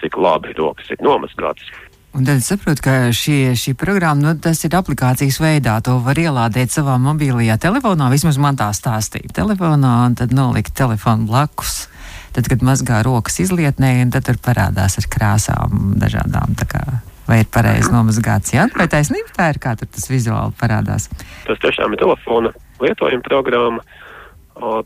cik 0.00 0.16
labi 0.16 0.56
rokas 0.58 0.90
ir 0.94 1.04
nomazgātas. 1.04 1.68
Un 2.16 2.24
tad 2.24 2.40
es 2.40 2.48
saprotu, 2.48 2.82
ka 2.82 2.92
šī, 3.14 3.52
šī 3.58 3.74
programma, 3.78 4.22
nu, 4.24 4.30
tas 4.42 4.62
ir 4.64 4.74
aplikācijas 4.74 5.36
veidā. 5.42 5.76
To 5.84 5.98
var 6.02 6.18
ielādēt 6.18 6.72
savā 6.72 6.96
mobilajā 6.98 7.58
telefonā. 7.60 8.08
Vismaz 8.10 8.40
man 8.40 8.56
tā 8.58 8.70
stāstīja. 8.74 9.34
Telefonā 9.36 9.92
un 10.06 10.16
tad 10.18 10.32
nolikt 10.34 10.72
telefonu 10.78 11.28
blakus. 11.28 11.84
Tad, 12.32 12.48
kad 12.48 12.64
mazgā 12.64 13.02
rokas 13.04 13.38
izlietnē, 13.44 13.92
tad 14.14 14.26
tur 14.26 14.40
parādās 14.40 14.96
ar 14.98 15.06
krāsām 15.12 15.94
dažādām. 16.00 16.56
Kā, 16.70 16.82
vai 17.28 17.42
ir 17.42 17.50
pareizi 17.52 17.92
nomazgāts, 17.92 18.54
jā, 18.56 18.66
vai 18.76 18.88
taisnība 18.90 19.34
tā 19.36 19.50
ir, 19.52 19.60
kā 19.62 19.74
tas 19.78 20.08
vizuāli 20.10 20.56
parādās? 20.60 21.08
Tas 21.46 21.60
tiešām 21.64 21.94
ir 21.94 22.02
telefona 22.02 22.54
lietojuma 22.82 23.24
programma. 23.26 23.84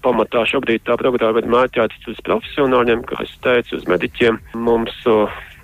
Pamatā 0.05 0.42
šobrīd 0.50 0.83
tā 0.85 0.98
programma 1.00 1.40
ir 1.40 1.48
mērķēta 1.48 2.11
uz 2.12 2.18
profesionāļiem, 2.26 3.07
kā 3.09 3.22
es 3.24 3.33
teicu, 3.40 3.78
uz 3.78 3.87
mediķiem. 3.88 4.37
Mums 4.61 4.98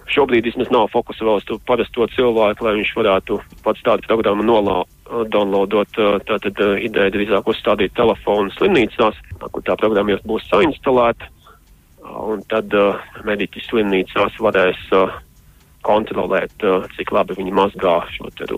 šobrīd 0.09 0.47
vismaz 0.49 0.71
nav 0.73 0.87
fokusa 0.93 1.27
vēl 1.27 1.43
uz 1.43 1.49
to 1.49 1.59
parasto 1.69 2.07
cilvēku, 2.15 2.65
lai 2.65 2.79
viņš 2.79 2.93
varētu 2.97 3.37
pats 3.67 3.85
tādu 3.85 4.09
programmu 4.09 4.47
downloadot. 5.29 6.01
Tātad 6.25 6.63
ideja 6.81 7.13
drīzāk 7.13 7.53
uzstādīt 7.53 7.93
telefonu 7.99 8.55
slimnīcās, 8.57 9.21
kur 9.45 9.67
tā 9.67 9.77
programma 9.77 10.15
jau 10.15 10.23
būs 10.33 10.49
sainstalēta. 10.49 11.29
Un 12.09 12.41
tad 12.49 12.73
uh, 12.73 12.97
mediķi 13.29 13.61
slimnīcās 13.67 14.39
varēs 14.41 14.79
uh, 14.97 15.13
kontrolēt, 15.87 16.55
uh, 16.65 16.87
cik 16.97 17.13
labi 17.15 17.37
viņi 17.39 17.55
mazgā 17.55 18.01
šo 18.15 18.31
te, 18.37 18.49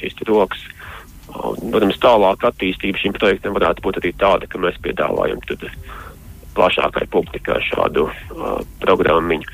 šīs 0.00 0.18
te 0.18 0.28
rokas. 0.28 0.64
Un, 1.28 1.72
protams, 1.72 1.98
tālāk 2.00 2.44
attīstība 2.48 3.00
šim 3.02 3.16
projektam 3.16 3.56
varētu 3.56 3.84
būt 3.84 3.98
arī 4.00 4.14
tāda, 4.16 4.48
ka 4.48 4.60
mēs 4.62 4.78
piedāvājam 4.84 5.42
tad 5.48 5.66
plašākai 6.56 7.04
publikai 7.12 7.58
šādu 7.68 8.08
uh, 8.08 8.62
programmiņu. 8.84 9.50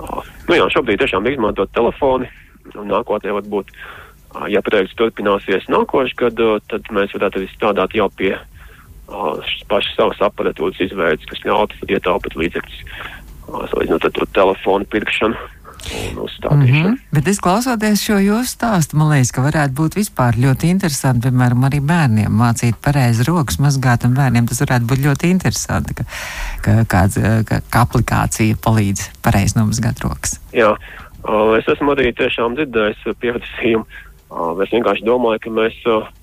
Uh, 0.00 0.20
nu 0.48 0.60
jā, 0.60 0.68
šobrīd 0.72 1.02
tiešām 1.02 1.26
izmantot 1.28 1.72
telefoni, 1.76 2.30
un 2.72 2.88
nākotnē 2.92 3.34
varbūt, 3.40 3.74
uh, 3.74 4.46
ja 4.48 4.62
projekts 4.64 4.96
turpināsies 5.00 5.66
nākošais 5.72 6.16
gadu, 6.16 6.54
tad 6.70 6.86
mēs 6.94 7.12
varētu 7.16 7.42
arī 7.42 7.50
strādāt 7.50 7.98
jau 7.98 8.08
pie 8.14 8.36
pašas 9.70 9.96
savas 9.96 10.20
aparatūras 10.22 10.78
izveidas, 10.84 11.26
kas 11.26 11.42
ļautu 11.42 11.88
ietaupīt 11.90 12.36
līdzekļus, 12.38 12.82
salīdzinot 13.72 14.06
ar 14.06 14.12
to 14.14 14.26
telefonu 14.36 14.86
pirkšanu. 14.92 15.48
Mm 16.50 16.62
-hmm. 16.62 16.96
Bet 17.12 17.28
es 17.28 17.40
klausoties 17.40 18.02
šo 18.04 18.18
jūsu 18.20 18.52
stāstu, 18.52 18.96
man 18.96 19.10
liekas, 19.10 19.32
ka 19.32 19.42
varētu 19.42 19.72
būt 19.80 19.96
vispār 19.96 20.36
ļoti 20.36 20.68
interesanti, 20.70 21.28
piemēram, 21.28 21.64
arī 21.64 21.80
bērniem 21.80 22.32
mācīt 22.32 22.76
pareizi 22.84 23.24
rokas 23.24 23.58
mazgāt, 23.58 24.04
un 24.04 24.14
bērniem 24.14 24.46
tas 24.48 24.60
varētu 24.60 24.84
būt 24.90 25.00
ļoti 25.06 25.30
interesanti, 25.30 25.94
ka, 25.94 26.04
ka 26.62 26.84
kāds, 26.84 27.18
ka, 27.48 27.60
ka 27.70 27.80
aplikācija 27.80 28.56
palīdz 28.66 29.10
pareizi 29.22 29.58
nomazgāt 29.58 30.04
rokas. 30.04 30.40
Jā, 30.52 30.76
es 31.58 31.68
esmu 31.68 31.92
arī 31.92 32.12
tiešām 32.12 32.54
dzirdējis 32.54 33.16
pieprasījumu. 33.20 33.84
Es 34.62 34.70
vienkārši 34.70 35.04
domāju, 35.04 35.38
ka 35.42 35.50
mēs 35.50 35.74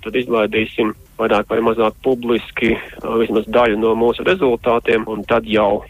tad 0.04 0.15
izlaidīsim 0.15 0.93
vairāk 1.20 1.50
vai 1.50 1.60
mazāk 1.60 1.93
publiski 2.04 2.78
vismaz 3.20 3.46
daļu 3.48 3.78
no 3.78 3.96
mūsu 3.96 4.24
rezultātiem, 4.24 5.04
un 5.08 5.24
tad 5.28 5.43
jau 5.43 5.84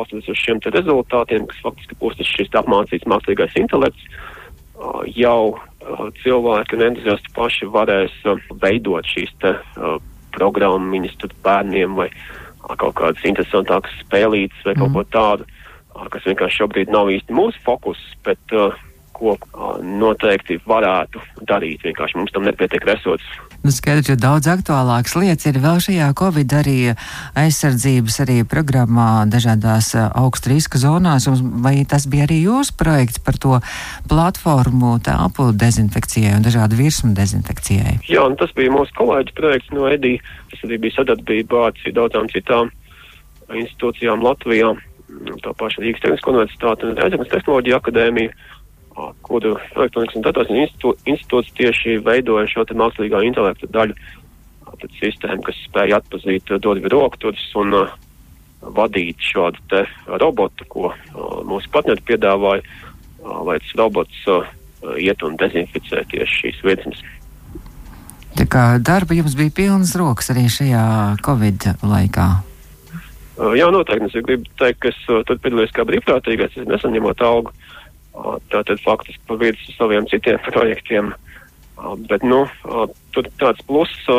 paskatoties 0.00 0.32
uz 0.32 0.40
šiem 0.40 0.60
rezultātiem, 0.64 1.46
kas 1.50 1.64
faktiski 1.64 1.98
būs 2.00 2.20
šis 2.24 2.52
apmācīts 2.60 3.08
mākslīgais 3.10 3.56
intelekts, 3.60 4.06
jau 5.14 5.60
cilvēki 6.22 6.76
un 6.76 6.86
entuziasti 6.88 7.32
paši 7.36 7.68
varēs 7.72 8.14
veidot 8.62 9.06
šīs 9.08 9.32
te 9.42 9.54
programmiņas 10.36 11.16
bērniem 11.44 11.96
vai 11.98 12.08
kaut 12.78 12.94
kādas 12.98 13.24
interesantākas 13.26 13.96
spēlītas 14.04 14.62
vai 14.64 14.76
mm. 14.76 14.80
kaut 14.80 14.94
ko 14.94 15.04
tādu, 15.16 15.48
kas 16.12 16.28
vienkārši 16.28 16.62
šobrīd 16.62 16.92
nav 16.92 17.10
īsti 17.12 17.34
mūsu 17.34 17.60
fokus, 17.66 18.00
bet 18.24 18.54
uh, 18.54 18.76
ko 19.20 19.36
noteikti 19.84 20.58
varētu 20.66 21.22
darīt. 21.48 21.84
Vienkārši 21.84 22.18
mums 22.18 22.32
tam 22.34 22.46
nepietiek 22.48 22.84
resursi. 22.88 23.28
Nu, 23.60 23.72
skaidrs, 23.74 24.08
jo 24.08 24.16
daudz 24.16 24.48
aktuālākas 24.48 25.18
lietas 25.20 25.44
ir 25.50 25.58
vēl 25.60 25.82
šajā 25.84 26.06
Covid 26.16 26.54
arī 26.56 26.76
aizsardzības 27.36 28.16
arī 28.24 28.38
programmā 28.48 29.26
dažādās 29.28 29.92
augsta 30.08 30.54
riska 30.54 30.80
zonās. 30.80 31.28
Vai 31.60 31.82
tas 31.88 32.08
bija 32.08 32.24
arī 32.24 32.40
jūsu 32.46 32.76
projekts 32.80 33.20
par 33.20 33.36
to 33.36 33.60
platformu 34.08 34.96
telpu 35.04 35.50
dezinfekcijai 35.52 36.38
un 36.38 36.46
dažādu 36.46 36.80
virsmu 36.80 37.12
dezinfekcijai? 37.18 37.98
Jā, 38.08 38.24
un 38.24 38.38
tas 38.40 38.54
bija 38.56 38.72
mūsu 38.72 38.96
kolēģis 38.96 39.36
projekts 39.36 39.74
no 39.76 39.90
EDI. 39.92 40.16
Tas 40.54 40.64
arī 40.64 40.80
bija 40.80 41.00
sadarbībā 41.00 41.66
ar 41.68 41.96
daudzām 42.00 42.32
citām 42.32 42.72
institūcijām 43.52 44.24
Latvijā. 44.24 44.72
Tā 45.44 45.52
paša 45.58 45.82
Rīgas 45.82 46.04
Tehniskā 46.04 46.32
universitāte 46.32 46.86
un 46.86 46.96
Reizeknas 46.96 47.32
tehnoloģija 47.32 47.80
akadēmija 47.80 48.32
kuru 49.22 49.56
elektronikas 49.76 50.16
un 50.50 50.60
institū, 50.64 50.94
institūts 51.06 51.52
tieši 51.58 51.98
veidoja 52.04 52.48
šo 52.50 52.64
te 52.66 52.76
mākslīgā 52.78 53.22
intelekta 53.26 53.68
daļu, 53.70 53.96
tad 54.80 54.94
sistēmu, 55.00 55.44
kas 55.44 55.58
spēja 55.66 56.00
atpazīt 56.00 56.50
dodu 56.62 56.90
rokturus 56.92 57.42
un 57.60 57.76
uh, 57.76 57.92
vadīt 58.60 59.20
šādu 59.24 59.60
te 59.70 59.84
robotu, 60.08 60.66
ko 60.72 60.90
uh, 60.90 61.40
mūsu 61.46 61.70
partneri 61.74 62.04
piedāvāja, 62.08 62.64
uh, 62.64 63.40
lai 63.46 63.58
tas 63.60 63.72
robots 63.80 64.26
uh, 64.30 64.44
iet 64.96 65.22
un 65.26 65.36
dezinficē 65.40 66.04
tieši 66.12 66.38
šīs 66.42 66.62
vietas. 66.66 67.02
Tā 68.38 68.46
kā 68.48 68.64
darba 68.80 69.16
jums 69.16 69.34
bija 69.36 69.52
pilnas 69.52 69.92
rokas 69.98 70.30
arī 70.32 70.46
šajā 70.48 70.84
Covid 71.26 71.72
laikā. 71.82 72.28
Uh, 73.40 73.52
jā, 73.56 73.68
noteikti. 73.72 74.08
Es 74.08 74.24
gribu 74.24 74.48
teikt, 74.60 74.80
ka 74.80 74.92
es 74.92 75.02
uh, 75.08 75.20
tur 75.28 75.40
piedalījos 75.42 75.76
kā 75.76 75.84
brīvprātīgais, 75.88 76.56
es 76.60 76.68
nesaņemot 76.70 77.26
algu. 77.26 77.52
Uh, 77.52 77.79
tātad 78.50 78.80
faktiski 78.84 79.22
pa 79.28 79.38
vidu 79.40 79.74
saviem 79.76 80.06
citiem 80.10 80.38
projektiem. 80.46 81.12
Bet, 82.08 82.24
nu, 82.26 82.44
tur 83.14 83.28
tāds 83.40 83.62
pluss, 83.64 84.10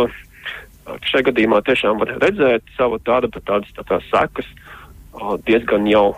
šajā 1.05 1.27
gadījumā 1.29 1.61
tiešām 1.67 1.99
var 2.01 2.15
redzēt 2.23 2.65
savu 2.77 2.97
darbu, 3.05 3.43
tādas 3.45 3.69
tā 3.77 3.85
kā 3.85 3.99
sekas 4.09 4.47
diezgan 5.45 5.85
jau 5.89 6.15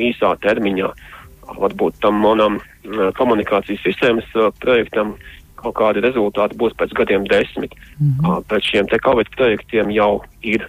īsā 0.00 0.32
termiņā. 0.40 0.92
Varbūt 1.56 2.00
tam 2.02 2.16
manam 2.24 2.58
komunikācijas 3.18 3.84
sistēmas 3.84 4.30
projektam 4.62 5.14
kaut 5.56 5.76
kādi 5.78 6.02
rezultāti 6.04 6.58
būs 6.58 6.74
pēc 6.78 6.94
gadiem 6.96 7.26
desmit. 7.30 7.74
Mm 7.98 8.12
-hmm. 8.18 8.44
Pēc 8.48 8.70
šiem 8.70 8.88
te 8.88 8.98
Covid 8.98 9.28
projektiem 9.36 9.90
jau 9.90 10.24
ir 10.42 10.66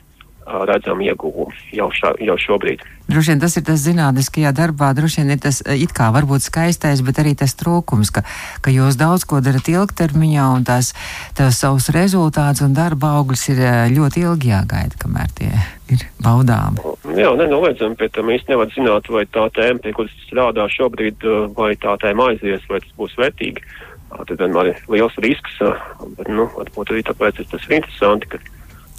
redzami 0.47 1.10
ieguvumi 1.12 1.55
jau, 1.75 1.89
šā, 1.93 2.13
jau 2.23 2.38
šobrīd. 2.39 2.83
Droši 3.07 3.33
vien 3.33 3.41
tas 3.41 3.55
ir 3.55 3.63
tas 3.67 3.79
zinātniskajā 3.83 4.51
darbā, 4.55 4.89
droši 4.95 5.21
vien 5.21 5.36
ir 5.36 5.41
tas 5.43 5.62
it 5.71 5.93
kā 5.95 6.10
varbūt 6.15 6.43
skaistais, 6.43 7.03
bet 7.07 7.21
arī 7.21 7.36
tas 7.39 7.55
trūkums, 7.60 8.12
ka, 8.15 8.23
ka 8.63 8.73
jūs 8.73 8.99
daudz 8.99 9.23
ko 9.27 9.39
darat 9.43 9.69
ilgtermiņā 9.71 10.47
un 10.57 10.67
tās, 10.67 10.93
tās 11.38 11.62
savus 11.63 11.88
rezultātus 11.95 12.65
un 12.65 12.75
darba 12.75 13.15
augļus 13.19 13.47
ir 13.53 13.63
ļoti 13.95 14.25
ilgi 14.27 14.51
jāgaida, 14.51 14.99
kamēr 14.99 15.31
tie 15.39 15.51
ir 15.93 16.03
baudām. 16.23 16.79
Jā, 17.15 17.31
nenoliedzami 17.39 17.95
pie 17.99 18.12
tam 18.12 18.31
īsti 18.33 18.51
nevar 18.51 18.71
zināt, 18.75 19.07
vai 19.12 19.23
tā 19.31 19.47
tēma, 19.55 19.83
pie 19.83 19.95
kuras 19.95 20.15
strādā 20.27 20.67
šobrīd, 20.71 21.23
vai 21.55 21.73
tā 21.79 21.95
tēma 22.03 22.33
aizies, 22.33 22.67
vai 22.71 22.83
tas 22.83 22.91
būs 22.99 23.15
vērtīgi. 23.19 23.63
Tad 24.17 24.39
vienmēr 24.39 24.71
ir 24.71 24.83
liels 24.91 25.15
risks, 25.23 25.57
bet, 25.60 26.27
nu, 26.31 26.47
varbūt 26.55 26.93
arī 26.93 27.03
tāpēc 27.07 27.41
tas 27.43 27.65
ir 27.67 27.79
interesanti, 27.79 28.31
ka 28.31 28.39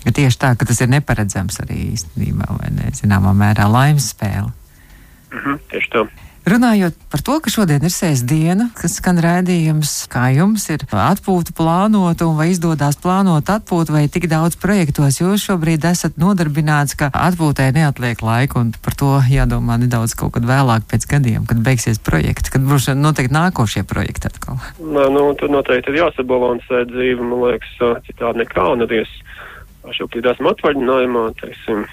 tieši 0.04 0.38
tā, 0.38 0.54
ka 0.58 0.68
tas 0.68 0.80
ir 0.80 0.92
neparedzams 0.92 1.61
arī 1.64 1.92
īstenībā, 1.94 2.48
vai 2.61 2.72
ne, 2.76 2.94
zināmā 2.96 3.34
mērā 3.37 3.68
laimes 3.70 4.12
spēle. 4.14 4.52
-hmm, 5.30 5.61
tieši 5.70 5.94
tā. 5.94 6.08
Runājot 6.48 6.94
par 7.12 7.20
to, 7.20 7.34
ka 7.44 7.50
šodien 7.52 7.82
ir 7.84 7.92
sēsdiena, 7.92 8.70
kas 8.78 8.94
skan 9.02 9.18
rādījums, 9.20 10.06
kā 10.08 10.30
jums 10.32 10.62
ir 10.72 10.80
atpūta 10.88 11.52
plānota 11.52 12.24
un 12.24 12.38
vai 12.38 12.46
izdodas 12.54 12.96
plānot 13.02 13.50
atpūtu, 13.52 13.92
vai 13.92 14.06
tik 14.08 14.30
daudz 14.32 14.56
projektos 14.56 15.18
jūs 15.20 15.44
šobrīd 15.44 15.84
esat 15.84 16.16
nodarbināts, 16.16 16.96
ka 16.96 17.11
atpūtai 17.12 17.68
neatliek 17.76 18.22
laika 18.24 18.62
un 18.62 18.72
par 18.80 18.96
to 18.96 19.11
jādomā 19.28 19.76
nedaudz 19.82 20.16
kaut 20.16 20.38
kad 20.38 20.48
vēlāk 20.48 20.88
pēc 20.88 21.04
gadiem, 21.11 21.44
kad 21.44 21.61
beigsies 21.61 22.00
projekts, 22.00 22.54
kad 22.54 22.64
būs 22.64 22.88
noteikti 22.96 23.37
nākošie 23.37 23.84
projekti 23.84 24.32
atkal. 24.32 24.56
Nē, 24.80 25.04
nu, 25.12 25.28
tur 25.37 25.52
noteikti 25.52 25.92
ir 25.92 26.00
jāsabalansē 26.06 26.87
dzīve, 26.88 27.28
man 27.28 27.44
liekas, 27.44 27.76
citādi 28.08 28.46
nekā, 28.46 28.70
un 28.72 28.88
arī 28.88 29.02
es 29.04 29.12
šobrīd 29.96 30.29
esmu 30.33 30.53
atvaļinājumā, 30.55 31.24
teiksim, 31.40 31.87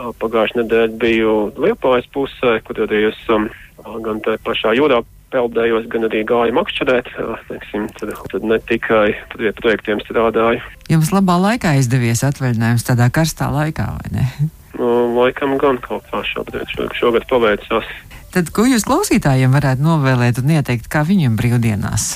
Pagājušajā 0.00 0.62
nedēļā 0.62 0.98
biju 1.02 1.32
Liepājas 1.60 2.06
pusē, 2.14 2.60
kur 2.64 2.78
arī 2.86 3.08
esam 3.10 3.48
gan 4.04 4.20
te 4.24 4.36
pašā 4.46 4.72
jūrā 4.78 5.00
peldējos, 5.34 5.88
gan 5.90 6.06
arī 6.08 6.22
gāju 6.26 6.54
makšķerēt. 6.56 7.10
Teiksim, 7.48 7.88
tad, 7.98 8.14
tad 8.32 8.46
ne 8.46 8.58
tikai 8.70 9.12
pie 9.34 9.52
projektiem 9.58 10.02
strādāju. 10.04 10.62
Jums 10.90 11.12
labā 11.14 11.36
laikā 11.42 11.74
izdevies 11.80 12.24
atvaļinājums 12.26 12.86
tādā 12.86 13.10
karstā 13.14 13.50
laikā, 13.54 13.88
vai 13.98 14.14
ne? 14.14 14.28
Nu, 14.78 15.10
laikam 15.18 15.56
gan 15.60 15.80
kaut 15.82 16.06
kā 16.10 16.22
šobrīd, 16.26 16.70
šogad 16.98 17.26
paveicās. 17.30 17.90
Tad, 18.30 18.52
ko 18.54 18.62
jūs 18.70 18.86
klausītājiem 18.86 19.50
varētu 19.54 19.82
novēlēt 19.82 20.38
un 20.42 20.54
ieteikt, 20.54 20.86
kā 20.90 21.02
viņiem 21.06 21.34
brīvdienās 21.38 22.12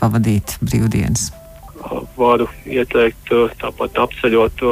pavadīt 0.00 0.56
brīvdienas? 0.64 1.28
Varu 2.16 2.46
ieteikt 2.68 3.32
tāpat 3.62 3.98
apceļot 4.04 4.64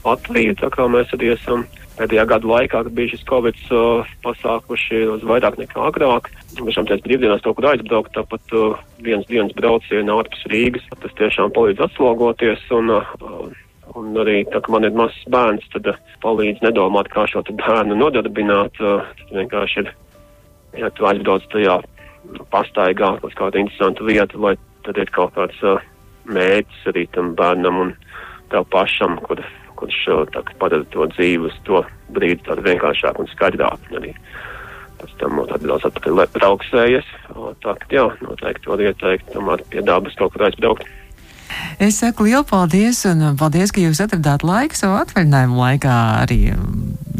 Latviju, 0.00 0.56
tā 0.56 0.70
kā 0.72 0.86
mēs 0.88 1.12
arī 1.12 1.34
esam 1.34 1.66
pēdējā 2.00 2.24
gada 2.30 2.48
laikā, 2.48 2.82
kad 2.86 2.94
bija 2.96 3.12
šis 3.12 3.24
Covid 3.28 3.58
uh, 3.76 4.12
pasākuši 4.24 5.02
uz 5.16 5.24
vairāk 5.28 5.58
nekā 5.60 5.82
agrāk. 5.90 6.30
Tiešām 6.56 6.88
tās 6.88 7.02
brīvdienās 7.04 7.42
kaut 7.44 7.58
kur 7.58 7.68
aizbraukt, 7.72 8.14
tāpat 8.16 8.54
uh, 8.56 8.78
viens 9.04 9.26
dienas 9.28 9.52
braucienu 9.58 10.16
ārpus 10.16 10.46
Rīgas. 10.52 10.86
Tas 11.02 11.16
tiešām 11.20 11.52
palīdz 11.56 11.84
atslogoties 11.84 12.64
un, 12.76 12.94
uh, 12.96 13.12
un 14.00 14.16
arī, 14.22 14.40
tā 14.48 14.62
kā 14.64 14.72
man 14.72 14.88
ir 14.88 14.96
mazs 14.96 15.20
bērns, 15.34 15.68
tad 15.74 15.92
uh, 15.92 16.00
palīdz 16.24 16.64
nedomāt, 16.64 17.12
kā 17.12 17.26
šo 17.28 17.44
bērnu 17.50 17.98
nodarbināt. 18.00 18.80
Uh, 18.80 19.04
vienkārši 19.34 19.84
ir, 19.84 19.94
ja 20.80 20.92
tu 20.96 21.08
aizbrauc 21.10 21.44
tajā 21.52 21.80
pastaigā 22.54 23.18
uz 23.26 23.36
kādu 23.36 23.60
interesantu 23.60 24.08
vietu, 24.08 24.40
lai 24.40 24.56
tad 24.86 24.96
ir 24.96 25.12
kaut 25.12 25.36
kāds 25.36 25.60
uh, 25.66 25.82
mērķis 26.34 26.86
arī 26.92 27.06
tam 27.14 27.34
bērnam 27.38 27.80
un 27.84 27.96
tev 28.50 28.66
pašam, 28.72 29.18
kur 29.26 29.42
kurš 29.80 30.00
padara 30.60 30.84
to 30.92 31.06
dzīvi 31.14 31.48
uz 31.48 31.56
to 31.64 31.82
brīdi 32.12 32.44
tādu 32.44 32.66
vienkāršāku 32.66 33.24
un 33.24 33.30
skaidrāku. 33.32 33.96
Arī 33.96 34.12
pēc 35.00 35.14
tam 35.22 35.40
tāds 35.48 35.68
daudz 35.70 35.86
atpakaļ 35.88 36.24
brauksējies. 36.36 37.12
Tā 37.64 37.76
jā, 37.94 38.06
noteikti 38.20 38.66
to 38.66 38.76
ieteikt, 38.76 39.30
tomēr 39.32 39.64
pie 39.72 39.84
dabas 39.86 40.18
kaut 40.20 40.34
kur 40.34 40.48
aizbraukt. 40.48 40.84
Es 41.80 42.00
saku 42.02 42.28
lielu 42.28 42.44
paldies, 42.44 43.04
un 43.08 43.36
paldies, 43.40 43.72
ka 43.72 43.82
jūs 43.82 44.02
atradāt 44.04 44.44
laiku 44.46 44.78
savu 44.78 44.98
atvaļinājumu 45.00 45.60
laikā 45.60 45.96
arī 46.24 46.40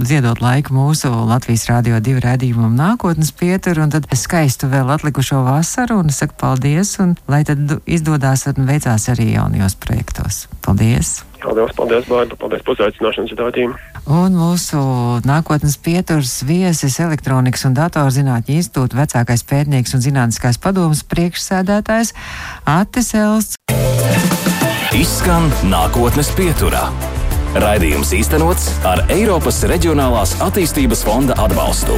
ziedot 0.00 0.40
laiku 0.40 0.74
mūsu 0.74 1.10
Latvijas 1.28 1.66
Rādio 1.68 2.00
2 2.00 2.20
redzījumam 2.24 2.76
nākotnes 2.78 3.32
pieturu, 3.36 3.84
un 3.84 3.94
tad 3.94 4.08
skaistu 4.16 4.70
vēl 4.72 4.92
atlikušo 4.94 5.42
vasaru, 5.46 6.00
un 6.04 6.12
saku 6.14 6.36
paldies, 6.40 6.96
un 7.02 7.16
lai 7.30 7.42
tad 7.48 7.80
izdodās 7.86 8.46
un 8.52 8.68
veicās 8.68 9.08
arī 9.12 9.32
jaunajos 9.34 9.76
projektos. 9.80 10.46
Paldies! 10.64 11.20
Paldies, 11.40 11.72
paldies, 11.72 12.04
Bārda, 12.04 12.36
paldies 12.36 12.64
par 12.66 12.76
uzaicināšanas 12.76 13.32
raidījumu. 13.38 13.78
Un 14.12 14.36
mūsu 14.36 14.80
nākotnes 15.24 15.78
pieturs 15.80 16.40
viesis 16.44 16.98
elektronikas 17.00 17.64
un 17.68 17.76
datorzinātņu 17.78 18.58
institūta 18.60 19.00
vecākais 19.00 19.46
pētnieks 19.48 19.96
un 19.96 20.04
zinātniskās 20.04 20.60
padomas 20.60 21.04
priekšsēdētājs 21.08 22.12
Attis 22.68 23.14
Elsts. 23.16 23.56
Izskan 24.90 25.44
nākotnes 25.70 26.32
pieturā. 26.34 26.88
Raidījums 27.62 28.10
īstenots 28.16 28.64
ar 28.90 29.04
Eiropas 29.14 29.62
Reģionālās 29.70 30.34
attīstības 30.42 31.04
fonda 31.06 31.38
atbalstu. 31.44 31.94